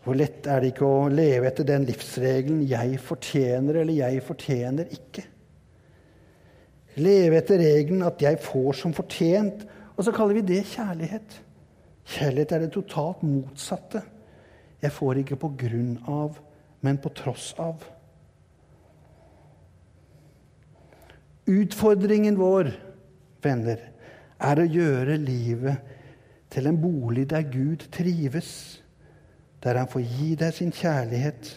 Hvor 0.02 0.18
lett 0.18 0.46
er 0.50 0.62
det 0.62 0.72
ikke 0.72 0.86
å 0.86 1.10
leve 1.10 1.46
etter 1.50 1.66
den 1.66 1.86
livsregelen 1.86 2.62
'jeg 2.66 2.98
fortjener' 2.98 3.80
eller 3.82 3.92
'jeg 3.92 4.22
fortjener 4.22 4.86
ikke'? 4.90 5.26
Leve 6.96 7.36
etter 7.36 7.58
regelen 7.58 8.02
at 8.02 8.18
'jeg 8.22 8.38
får 8.38 8.72
som 8.72 8.92
fortjent', 8.92 9.66
og 9.96 10.04
så 10.04 10.12
kaller 10.12 10.34
vi 10.34 10.40
det 10.40 10.64
kjærlighet. 10.64 11.40
Kjærlighet 12.04 12.52
er 12.52 12.58
det 12.58 12.72
totalt 12.72 13.22
motsatte. 13.22 14.02
Jeg 14.82 14.92
får 14.92 15.14
ikke 15.14 15.36
på 15.36 15.52
grunn 15.56 15.98
av, 16.08 16.38
men 16.80 16.98
på 16.98 17.08
tross 17.14 17.54
av. 17.58 17.84
Utfordringen 21.46 22.38
vår 22.38 22.72
venner, 23.44 23.80
er 24.42 24.58
å 24.58 24.66
gjøre 24.66 25.16
livet 25.22 25.98
til 26.52 26.68
en 26.68 26.78
bolig 26.80 27.28
der 27.30 27.46
Gud 27.48 27.86
trives, 27.94 28.82
der 29.62 29.78
han 29.78 29.90
får 29.90 30.02
gi 30.02 30.32
deg 30.38 30.54
sin 30.56 30.72
kjærlighet, 30.74 31.50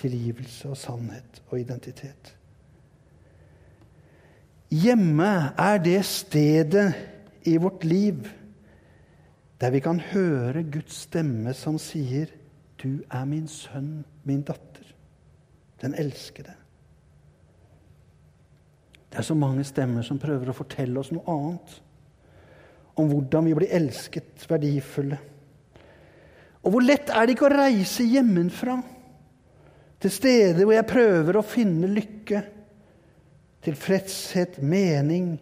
tilgivelse 0.00 0.70
og 0.70 0.78
sannhet 0.78 1.40
og 1.50 1.58
identitet. 1.60 2.34
Hjemme 4.70 5.30
er 5.58 5.80
det 5.82 5.98
stedet 6.06 6.92
i 7.50 7.56
vårt 7.58 7.84
liv 7.84 8.28
der 9.60 9.74
vi 9.74 9.82
kan 9.84 9.98
høre 10.00 10.62
Guds 10.62 11.02
stemme 11.04 11.52
som 11.54 11.78
sier, 11.78 12.26
'Du 12.78 13.02
er 13.10 13.24
min 13.24 13.48
sønn, 13.48 14.04
min 14.24 14.42
datter, 14.42 14.94
den 15.82 15.94
elskede'. 15.94 16.59
Det 19.10 19.18
er 19.18 19.26
så 19.26 19.34
mange 19.34 19.64
stemmer 19.66 20.06
som 20.06 20.20
prøver 20.22 20.52
å 20.52 20.56
fortelle 20.56 21.00
oss 21.00 21.10
noe 21.14 21.26
annet. 21.30 21.74
Om 23.00 23.10
hvordan 23.10 23.48
vi 23.48 23.56
blir 23.58 23.74
elsket, 23.80 24.46
verdifulle. 24.50 25.18
Og 26.60 26.74
hvor 26.74 26.84
lett 26.84 27.10
er 27.10 27.26
det 27.26 27.34
ikke 27.34 27.48
å 27.48 27.54
reise 27.54 28.06
hjemmefra 28.06 28.78
til 30.00 30.12
steder 30.12 30.62
hvor 30.62 30.76
jeg 30.76 30.88
prøver 30.88 31.38
å 31.40 31.46
finne 31.46 31.90
lykke, 31.90 32.42
tilfredshet, 33.64 34.60
mening 34.64 35.34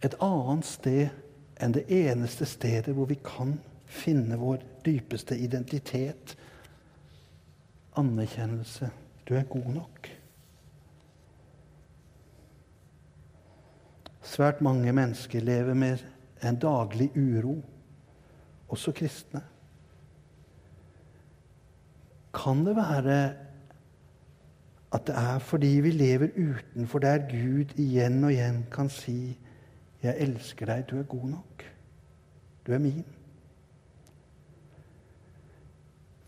Et 0.00 0.14
annet 0.24 0.64
sted 0.64 1.10
enn 1.60 1.74
det 1.76 1.84
eneste 1.92 2.46
stedet 2.48 2.94
hvor 2.96 3.08
vi 3.10 3.18
kan 3.20 3.58
finne 3.90 4.38
vår 4.40 4.62
dypeste 4.86 5.36
identitet, 5.36 6.36
anerkjennelse. 8.00 8.90
Du 9.28 9.34
er 9.38 9.46
god 9.48 9.74
nok. 9.74 10.08
Svært 14.22 14.60
mange 14.60 14.92
mennesker 14.92 15.40
lever 15.40 15.74
med 15.74 16.02
en 16.44 16.58
daglig 16.60 17.10
uro, 17.16 17.60
også 18.68 18.92
kristne. 18.92 19.42
Kan 22.34 22.66
det 22.66 22.76
være 22.76 23.20
at 24.92 25.06
det 25.06 25.14
er 25.14 25.38
fordi 25.38 25.66
vi 25.66 25.90
lever 25.90 26.28
utenfor 26.34 26.98
der 26.98 27.18
Gud 27.30 27.78
igjen 27.78 28.24
og 28.24 28.32
igjen 28.32 28.66
kan 28.72 28.88
si 28.88 29.38
'Jeg 30.02 30.16
elsker 30.18 30.66
deg, 30.66 30.84
du 30.90 30.98
er 30.98 31.02
god 31.02 31.28
nok. 31.28 31.64
Du 32.66 32.72
er 32.72 32.78
min'? 32.78 33.19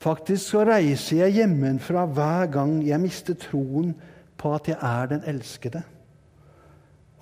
Faktisk 0.02 0.50
så 0.50 0.64
reiser 0.66 1.20
jeg 1.20 1.36
hjemmefra 1.38 2.08
hver 2.10 2.48
gang 2.50 2.80
jeg 2.82 2.98
mister 3.02 3.36
troen 3.38 3.92
på 4.40 4.50
at 4.56 4.72
jeg 4.72 4.78
er 4.82 5.10
den 5.12 5.22
elskede, 5.30 5.82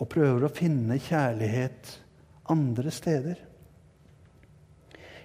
og 0.01 0.09
prøver 0.09 0.47
å 0.47 0.55
finne 0.55 0.97
kjærlighet 0.97 1.91
andre 2.51 2.93
steder. 2.95 3.43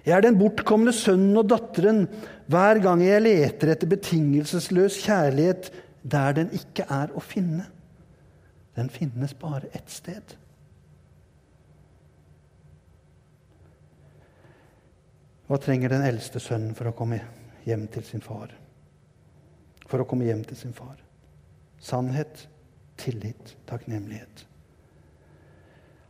Jeg 0.06 0.14
er 0.14 0.22
den 0.22 0.36
bortkomne 0.38 0.92
sønnen 0.94 1.40
og 1.40 1.48
datteren 1.50 2.04
hver 2.52 2.78
gang 2.84 3.00
jeg 3.02 3.24
leter 3.24 3.72
etter 3.72 3.90
betingelsesløs 3.90 5.00
kjærlighet 5.02 5.70
der 6.06 6.36
den 6.36 6.52
ikke 6.54 6.84
er 6.92 7.10
å 7.16 7.24
finne. 7.24 7.64
Den 8.76 8.92
finnes 8.92 9.32
bare 9.40 9.72
ett 9.74 9.88
sted. 9.90 10.36
Hva 15.48 15.58
trenger 15.62 15.90
den 15.94 16.04
eldste 16.06 16.42
sønnen 16.42 16.76
for 16.76 16.90
å 16.90 16.94
komme 16.94 17.18
hjem 17.66 17.86
til 17.90 18.04
sin 18.06 18.22
far. 18.24 18.52
For 19.86 20.02
å 20.02 20.06
komme 20.08 20.26
hjem 20.26 20.42
til 20.46 20.58
sin 20.58 20.74
far. 20.74 20.96
Sannhet, 21.82 22.46
tillit, 22.98 23.54
takknemlighet. 23.68 24.46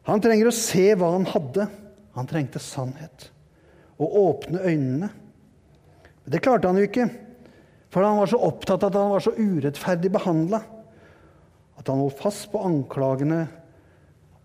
Han 0.07 0.22
trenger 0.22 0.48
å 0.48 0.54
se 0.54 0.92
hva 0.94 1.11
han 1.16 1.26
hadde. 1.28 1.66
Han 2.16 2.28
trengte 2.30 2.62
sannhet. 2.62 3.30
Å 3.98 4.07
åpne 4.22 4.62
øynene. 4.62 5.11
Men 6.22 6.34
det 6.34 6.42
klarte 6.44 6.70
han 6.70 6.78
jo 6.80 6.86
ikke, 6.88 7.07
for 7.92 8.02
han 8.02 8.18
var 8.18 8.30
så 8.30 8.40
opptatt 8.42 8.82
av 8.82 8.90
at 8.90 8.98
han 8.98 9.12
var 9.14 9.22
så 9.24 9.32
urettferdig 9.36 10.11
behandla. 10.14 10.59
At 11.76 11.88
han 11.88 12.00
holdt 12.02 12.18
fast 12.18 12.48
på 12.52 12.62
anklagene, 12.66 13.44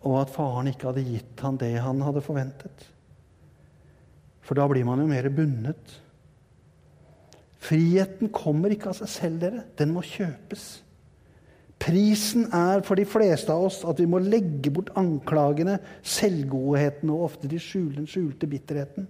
og 0.02 0.18
at 0.22 0.34
faren 0.34 0.70
ikke 0.72 0.90
hadde 0.90 1.06
gitt 1.06 1.42
han 1.46 1.58
det 1.62 1.74
han 1.82 2.02
hadde 2.06 2.24
forventet. 2.26 2.86
For 4.46 4.58
da 4.58 4.66
blir 4.70 4.86
man 4.88 5.02
jo 5.04 5.10
mer 5.10 5.30
bundet 5.34 6.01
Friheten 7.62 8.32
kommer 8.34 8.74
ikke 8.74 8.90
av 8.90 8.98
seg 8.98 9.12
selv, 9.12 9.42
dere. 9.44 9.66
Den 9.78 9.94
må 9.94 10.02
kjøpes. 10.06 10.66
Prisen 11.82 12.48
er 12.54 12.84
for 12.86 12.98
de 12.98 13.06
fleste 13.10 13.54
av 13.54 13.68
oss 13.68 13.80
at 13.90 14.02
vi 14.02 14.08
må 14.10 14.20
legge 14.22 14.70
bort 14.74 14.92
anklagene, 14.98 15.80
selvgodheten 16.06 17.10
og 17.14 17.26
ofte 17.30 17.50
de 17.50 17.58
skjulte, 17.62 18.06
skjulte 18.10 18.50
bitterheten. 18.50 19.08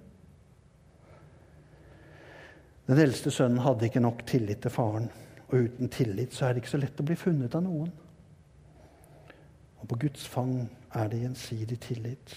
Den 2.88 3.00
eldste 3.00 3.32
sønnen 3.32 3.64
hadde 3.64 3.88
ikke 3.88 4.04
nok 4.04 4.24
tillit 4.28 4.64
til 4.64 4.72
faren. 4.74 5.10
Og 5.50 5.68
uten 5.68 5.92
tillit 5.92 6.36
så 6.36 6.48
er 6.48 6.54
det 6.54 6.64
ikke 6.64 6.74
så 6.76 6.80
lett 6.80 7.00
å 7.00 7.08
bli 7.08 7.20
funnet 7.20 7.56
av 7.56 7.64
noen. 7.66 7.92
Og 9.82 9.90
på 9.92 10.00
Guds 10.06 10.24
fang 10.28 10.56
er 10.96 11.12
det 11.12 11.22
gjensidig 11.26 11.80
tillit. 11.84 12.34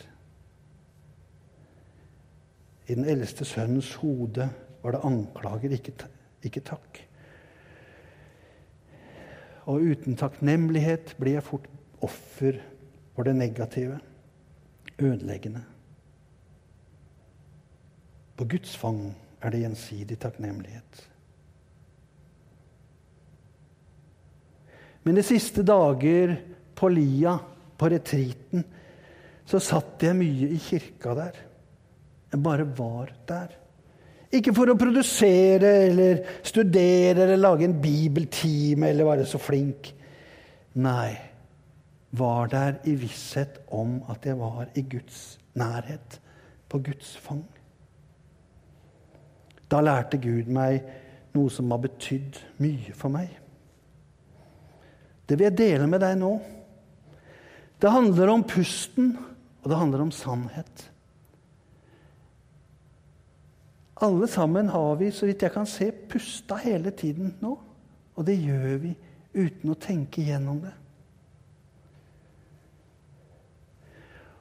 I 2.86 2.94
den 2.94 3.06
eldste 3.08 3.46
sønnens 3.46 3.94
hode 4.02 4.48
var 4.84 4.92
det 4.92 5.04
anklager, 5.08 5.72
ikke, 5.72 6.08
ikke 6.44 6.60
takk. 6.60 6.98
Og 9.72 9.80
uten 9.80 10.18
takknemlighet 10.20 11.14
blir 11.16 11.38
jeg 11.38 11.46
fort 11.46 11.70
offer 12.04 12.60
for 13.16 13.24
det 13.24 13.32
negative, 13.38 13.96
ødeleggende. 15.00 15.62
På 18.36 18.44
Guds 18.50 18.76
fang 18.76 19.06
er 19.40 19.54
det 19.54 19.62
gjensidig 19.62 20.18
takknemlighet. 20.20 21.00
Men 25.04 25.16
de 25.16 25.24
siste 25.24 25.64
dager 25.64 26.36
på 26.76 26.88
lia, 26.92 27.38
på 27.78 27.88
retriten, 27.92 28.64
så 29.48 29.60
satt 29.60 30.02
jeg 30.04 30.16
mye 30.16 30.52
i 30.52 30.60
kirka 30.60 31.16
der. 31.16 31.36
Jeg 32.32 32.42
bare 32.42 32.66
var 32.78 33.12
der. 33.28 33.63
Ikke 34.34 34.54
for 34.56 34.70
å 34.72 34.78
produsere 34.78 35.70
eller 35.88 36.24
studere 36.42 37.22
eller 37.22 37.38
lage 37.38 37.68
en 37.68 37.76
bibeltime 37.80 38.90
eller 38.90 39.06
være 39.06 39.26
så 39.30 39.38
flink. 39.38 39.92
Nei, 40.82 41.12
var 42.18 42.50
der 42.50 42.80
i 42.90 42.96
visshet 42.98 43.60
om 43.74 44.00
at 44.10 44.26
jeg 44.26 44.38
var 44.38 44.70
i 44.74 44.82
Guds 44.90 45.38
nærhet, 45.54 46.18
på 46.68 46.80
Guds 46.82 47.14
fang. 47.22 47.44
Da 49.70 49.80
lærte 49.82 50.18
Gud 50.22 50.50
meg 50.50 50.82
noe 51.34 51.50
som 51.50 51.70
har 51.70 51.82
betydd 51.82 52.38
mye 52.62 52.94
for 52.94 53.14
meg. 53.14 53.30
Det 55.24 55.38
vil 55.38 55.48
jeg 55.48 55.58
dele 55.58 55.86
med 55.90 56.02
deg 56.04 56.18
nå. 56.20 56.32
Det 57.80 57.90
handler 57.90 58.32
om 58.34 58.44
pusten, 58.46 59.14
og 59.62 59.70
det 59.70 59.78
handler 59.78 60.04
om 60.04 60.12
sannhet. 60.14 60.88
Alle 64.04 64.28
sammen 64.28 64.68
har 64.68 64.94
vi, 65.00 65.10
så 65.10 65.26
vidt 65.26 65.42
jeg 65.42 65.52
kan 65.54 65.66
se, 65.66 65.90
pusta 66.10 66.58
hele 66.60 66.92
tiden 66.92 67.34
nå. 67.40 67.54
Og 68.14 68.26
det 68.26 68.36
gjør 68.36 68.76
vi 68.82 68.94
uten 69.34 69.72
å 69.72 69.78
tenke 69.80 70.22
gjennom 70.22 70.60
det. 70.62 70.74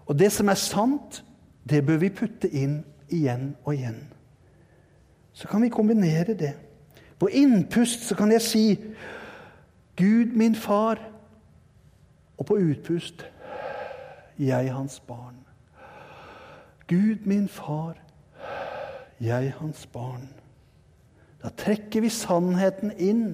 Og 0.03 0.19
det 0.19 0.29
som 0.35 0.51
er 0.51 0.59
sant, 0.59 1.21
det 1.63 1.85
bør 1.85 2.01
vi 2.01 2.11
putte 2.11 2.49
inn 2.51 2.81
igjen 3.07 3.53
og 3.63 3.77
igjen. 3.77 4.01
Så 5.33 5.47
kan 5.47 5.63
vi 5.63 5.71
kombinere 5.73 6.35
det. 6.37 6.53
På 7.19 7.29
innpust 7.31 8.03
så 8.07 8.15
kan 8.19 8.31
jeg 8.31 8.43
si 8.43 8.65
Gud, 9.95 10.35
min 10.35 10.55
far. 10.55 10.99
Og 12.37 12.45
på 12.45 12.57
utpust 12.59 13.23
jeg 14.37 14.73
hans 14.73 14.99
barn. 14.99 15.37
Gud, 16.87 17.25
min 17.25 17.47
far, 17.47 17.95
jeg 19.23 19.53
hans 19.59 19.85
barn. 19.87 20.29
Da 21.43 21.49
trekker 21.49 22.03
vi 22.03 22.09
sannheten 22.11 22.93
inn, 22.97 23.25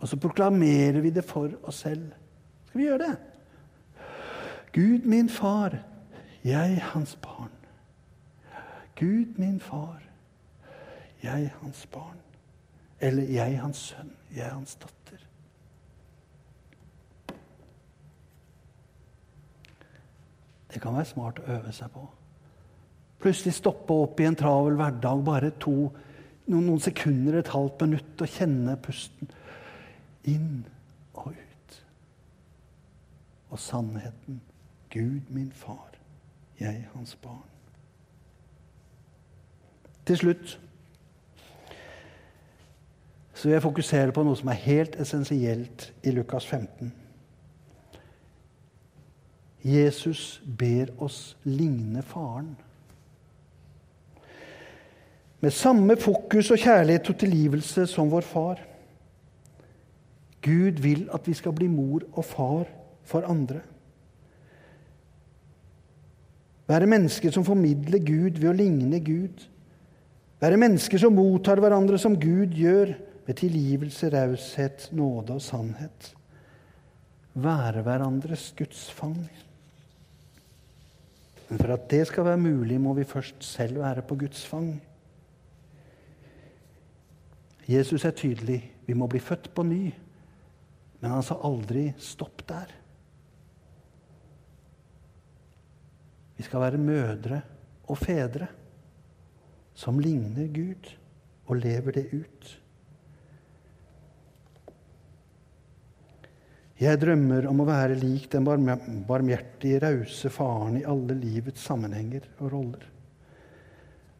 og 0.00 0.08
så 0.08 0.16
proklamerer 0.20 1.00
vi 1.00 1.12
det 1.14 1.24
for 1.24 1.52
oss 1.64 1.84
selv. 1.84 2.10
Skal 2.68 2.80
vi 2.80 2.88
gjøre 2.88 3.06
det? 3.06 3.16
Gud, 4.74 5.06
min 5.08 5.28
far, 5.28 5.78
jeg 6.44 6.82
hans 6.92 7.16
barn. 7.22 7.52
Gud, 8.96 9.38
min 9.38 9.60
far, 9.60 10.02
jeg 11.22 11.52
hans 11.60 11.86
barn. 11.86 12.18
Eller 13.00 13.22
jeg 13.22 13.60
hans 13.60 13.76
sønn, 13.76 14.12
jeg 14.34 14.50
hans 14.50 14.74
datter. 14.74 15.24
Det 20.74 20.82
kan 20.82 20.96
være 20.96 21.04
smart 21.04 21.38
å 21.38 21.48
øve 21.54 21.72
seg 21.72 21.90
på. 21.94 22.08
Plutselig 23.24 23.54
stoppe 23.56 23.94
opp 23.96 24.20
i 24.20 24.26
en 24.28 24.36
travel 24.36 24.76
hverdag 24.76 25.22
bare 25.24 25.54
to, 25.56 25.88
noen, 26.44 26.66
noen 26.66 26.82
sekunder, 26.84 27.38
et 27.40 27.52
halvt 27.54 27.86
minutt, 27.86 28.12
og 28.20 28.28
kjenne 28.28 28.74
pusten 28.84 29.30
inn 30.28 30.66
og 31.14 31.30
ut. 31.32 31.78
Og 33.48 33.62
sannheten 33.64 34.42
Gud, 34.92 35.22
min 35.32 35.48
far, 35.56 35.96
jeg 36.60 36.84
hans 36.92 37.16
barn. 37.22 37.48
Til 40.04 40.20
slutt 40.20 40.58
så 43.34 43.48
vil 43.48 43.56
jeg 43.56 43.64
fokusere 43.64 44.12
på 44.12 44.22
noe 44.24 44.36
som 44.36 44.52
er 44.52 44.60
helt 44.66 45.00
essensielt 45.00 45.88
i 46.04 46.12
Lukas 46.12 46.44
15. 46.46 46.92
Jesus 49.64 50.42
ber 50.58 50.92
oss 51.02 51.36
ligne 51.48 52.04
Faren. 52.04 52.52
Med 55.44 55.52
samme 55.52 55.96
fokus 56.00 56.48
og 56.54 56.62
kjærlighet 56.62 57.10
og 57.12 57.18
tilgivelse 57.20 57.84
som 57.90 58.08
vår 58.08 58.24
far. 58.24 58.60
Gud 60.44 60.80
vil 60.80 61.02
at 61.12 61.26
vi 61.28 61.34
skal 61.36 61.52
bli 61.52 61.66
mor 61.68 62.06
og 62.12 62.24
far 62.24 62.70
for 63.04 63.26
andre. 63.28 63.60
Være 66.68 66.88
mennesker 66.88 67.32
som 67.32 67.44
formidler 67.44 68.00
Gud 68.00 68.40
ved 68.40 68.48
å 68.48 68.56
ligne 68.56 69.02
Gud. 69.04 69.42
Være 70.40 70.60
mennesker 70.60 71.02
som 71.02 71.12
mottar 71.16 71.60
hverandre 71.60 72.00
som 72.00 72.16
Gud 72.20 72.56
gjør, 72.56 72.94
med 73.24 73.38
tilgivelse, 73.40 74.10
raushet, 74.12 74.88
nåde 74.92 75.36
og 75.36 75.44
sannhet. 75.44 76.10
Være 77.34 77.84
hverandres 77.84 78.50
gudsfang. 78.56 79.20
Men 81.48 81.60
for 81.60 81.76
at 81.76 81.86
det 81.92 82.02
skal 82.08 82.28
være 82.28 82.40
mulig, 82.40 82.80
må 82.80 82.92
vi 82.96 83.08
først 83.08 83.44
selv 83.44 83.80
være 83.80 84.04
på 84.08 84.18
Guds 84.24 84.44
fang. 84.48 84.74
Jesus 87.68 88.04
er 88.04 88.16
tydelig. 88.16 88.60
Vi 88.86 88.94
må 88.94 89.08
bli 89.08 89.20
født 89.20 89.50
på 89.54 89.64
ny. 89.66 89.92
Men 91.00 91.10
han 91.10 91.22
sa 91.22 91.36
aldri 91.42 91.94
'stopp 91.98 92.42
der'. 92.48 92.74
Vi 96.36 96.42
skal 96.42 96.60
være 96.60 96.78
mødre 96.78 97.42
og 97.88 97.98
fedre 97.98 98.46
som 99.74 99.98
ligner 99.98 100.46
Gud 100.46 100.90
og 101.46 101.56
lever 101.56 101.92
det 101.92 102.06
ut. 102.12 102.60
Jeg 106.80 107.00
drømmer 107.00 107.46
om 107.46 107.60
å 107.60 107.64
være 107.68 107.94
lik 107.94 108.32
den 108.32 108.44
barmhjertige, 109.06 109.78
rause 109.78 110.30
faren 110.30 110.76
i 110.80 110.84
alle 110.84 111.14
livets 111.14 111.62
sammenhenger 111.62 112.26
og 112.40 112.52
roller. 112.52 112.88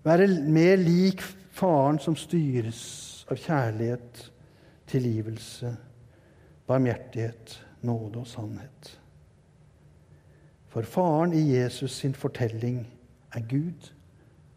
Være 0.05 0.29
mer 0.29 0.77
lik 0.77 1.21
faren 1.51 1.99
som 1.99 2.17
styres 2.17 3.14
av 3.31 3.37
kjærlighet, 3.41 4.33
tilgivelse, 4.87 5.77
barmhjertighet, 6.67 7.67
nåde 7.83 8.19
og 8.19 8.27
sannhet. 8.27 8.91
For 10.69 10.83
faren 10.83 11.33
i 11.33 11.45
Jesus 11.55 12.01
sin 12.01 12.15
fortelling 12.15 12.83
er 13.33 13.41
Gud, 13.49 13.93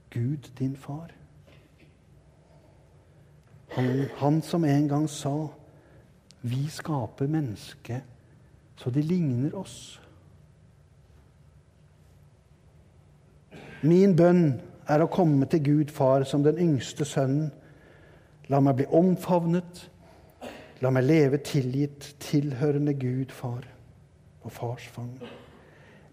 Gud 0.09 0.51
din 0.59 0.75
far. 0.77 1.11
Han, 3.75 4.05
han 4.17 4.41
som 4.41 4.65
en 4.65 4.87
gang 4.87 5.09
sa 5.09 5.47
vi 6.41 6.67
skaper 6.71 7.27
mennesket 7.27 8.01
så 8.77 8.89
de 8.89 9.01
ligner 9.01 9.55
oss. 9.57 10.01
Min 13.81 14.15
bønn 14.17 14.59
er 14.89 15.01
å 15.03 15.09
komme 15.11 15.47
til 15.49 15.63
Gud 15.65 15.93
far 15.93 16.25
som 16.29 16.45
den 16.45 16.59
yngste 16.61 17.05
sønnen. 17.05 17.49
La 18.49 18.59
meg 18.63 18.79
bli 18.79 18.87
omfavnet. 18.95 19.83
La 20.81 20.91
meg 20.93 21.07
leve 21.07 21.39
tilgitt, 21.41 22.13
tilhørende 22.21 22.93
Gud 22.93 23.33
far 23.33 23.65
og 24.45 24.53
fars 24.53 24.85
fang. 24.93 25.15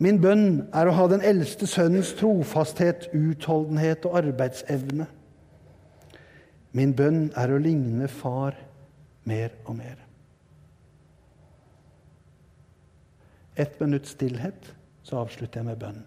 Min 0.03 0.19
bønn 0.21 0.65
er 0.75 0.89
å 0.89 0.95
ha 0.97 1.05
den 1.13 1.23
eldste 1.23 1.69
sønnens 1.71 2.15
trofasthet, 2.19 3.11
utholdenhet 3.15 4.09
og 4.09 4.19
arbeidsevne. 4.25 5.07
Min 6.75 6.97
bønn 6.97 7.29
er 7.39 7.53
å 7.55 7.61
ligne 7.63 8.09
far 8.11 8.57
mer 9.29 9.55
og 9.67 9.77
mer. 9.79 10.05
ett 13.55 13.81
minutts 13.81 14.11
stillhet, 14.11 14.75
så 15.03 15.21
avslutter 15.23 15.61
jeg 15.61 15.69
med 15.69 15.79
bønn. 15.79 16.03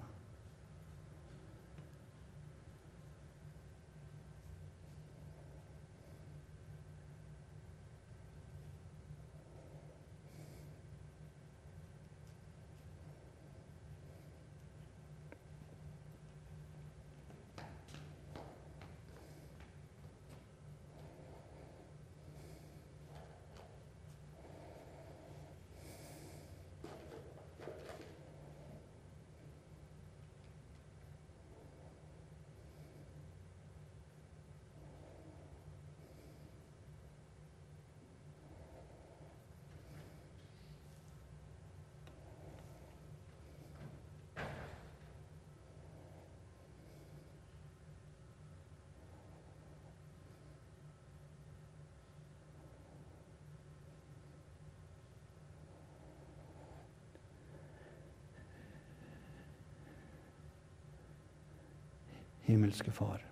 Himmelske 62.47 62.91
Far. 62.91 63.23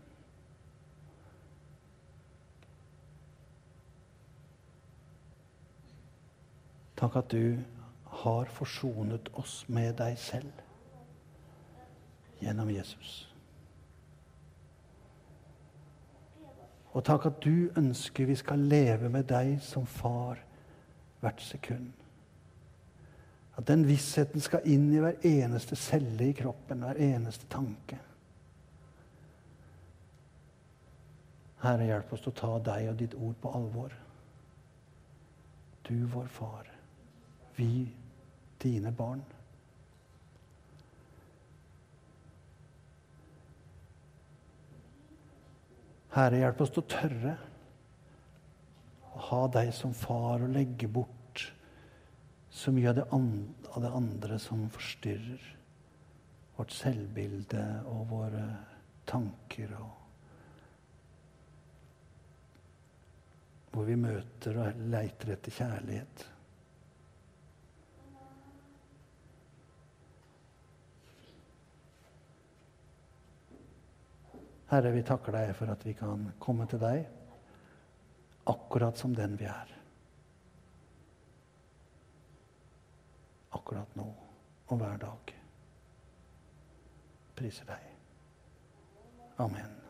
Takk 6.95 7.15
at 7.19 7.31
du 7.31 7.57
har 8.23 8.51
forsonet 8.55 9.27
oss 9.35 9.65
med 9.67 9.97
deg 9.99 10.15
selv 10.19 10.63
gjennom 12.39 12.71
Jesus. 12.71 13.25
Og 16.95 17.03
takk 17.03 17.27
at 17.27 17.41
du 17.43 17.67
ønsker 17.75 18.29
vi 18.29 18.37
skal 18.39 18.63
leve 18.71 19.11
med 19.11 19.27
deg 19.27 19.57
som 19.63 19.83
far 19.85 20.39
hvert 21.19 21.43
sekund. 21.43 21.91
At 23.59 23.67
den 23.67 23.83
vissheten 23.87 24.43
skal 24.43 24.63
inn 24.67 24.87
i 24.93 25.01
hver 25.03 25.19
eneste 25.27 25.75
celle 25.79 26.29
i 26.29 26.35
kroppen, 26.35 26.83
hver 26.83 26.99
eneste 26.99 27.47
tanke. 27.51 27.99
Herre, 31.65 31.87
hjelp 31.89 32.11
oss 32.13 32.21
til 32.21 32.29
å 32.29 32.37
ta 32.37 32.51
deg 32.61 32.91
og 32.91 32.99
ditt 32.99 33.15
ord 33.17 33.37
på 33.41 33.51
alvor. 33.57 33.93
Du, 35.87 35.95
vår 36.13 36.27
far. 36.29 36.69
Vi, 37.57 37.87
dine 38.61 38.91
barn. 38.93 39.23
Herre, 46.13 46.43
hjelp 46.43 46.61
oss 46.63 46.71
til 46.75 46.85
å 46.85 46.91
tørre 46.93 47.35
å 49.15 49.25
ha 49.31 49.41
deg 49.57 49.73
som 49.75 49.97
far 49.97 50.45
og 50.45 50.53
legge 50.53 50.87
bort 50.87 51.47
så 52.55 52.71
mye 52.71 52.93
av 52.93 52.99
det, 53.01 53.09
andre, 53.15 53.67
av 53.73 53.83
det 53.83 53.93
andre 53.97 54.39
som 54.39 54.63
forstyrrer 54.71 55.51
vårt 56.55 56.71
selvbilde 56.71 57.65
og 57.91 58.07
våre 58.13 58.47
tanker. 59.09 59.75
og 59.81 60.04
Hvor 63.75 63.83
vi 63.83 63.97
møter 63.99 64.55
og 64.63 64.77
leiter 64.87 65.33
etter 65.33 65.51
kjærlighet. 65.51 66.21
Herre, 74.71 74.93
vi 74.95 75.03
takker 75.05 75.35
deg 75.35 75.51
for 75.59 75.75
at 75.75 75.83
vi 75.85 75.93
kan 75.99 76.29
komme 76.39 76.65
til 76.71 76.79
deg 76.81 77.03
akkurat 78.49 78.97
som 78.97 79.13
den 79.17 79.35
vi 79.39 79.51
er. 79.51 79.71
Akkurat 83.59 83.95
nå 83.99 84.07
og 84.65 84.77
hver 84.81 84.99
dag. 85.03 85.33
Priser 87.35 87.67
deg. 87.75 87.89
Amen. 89.43 89.84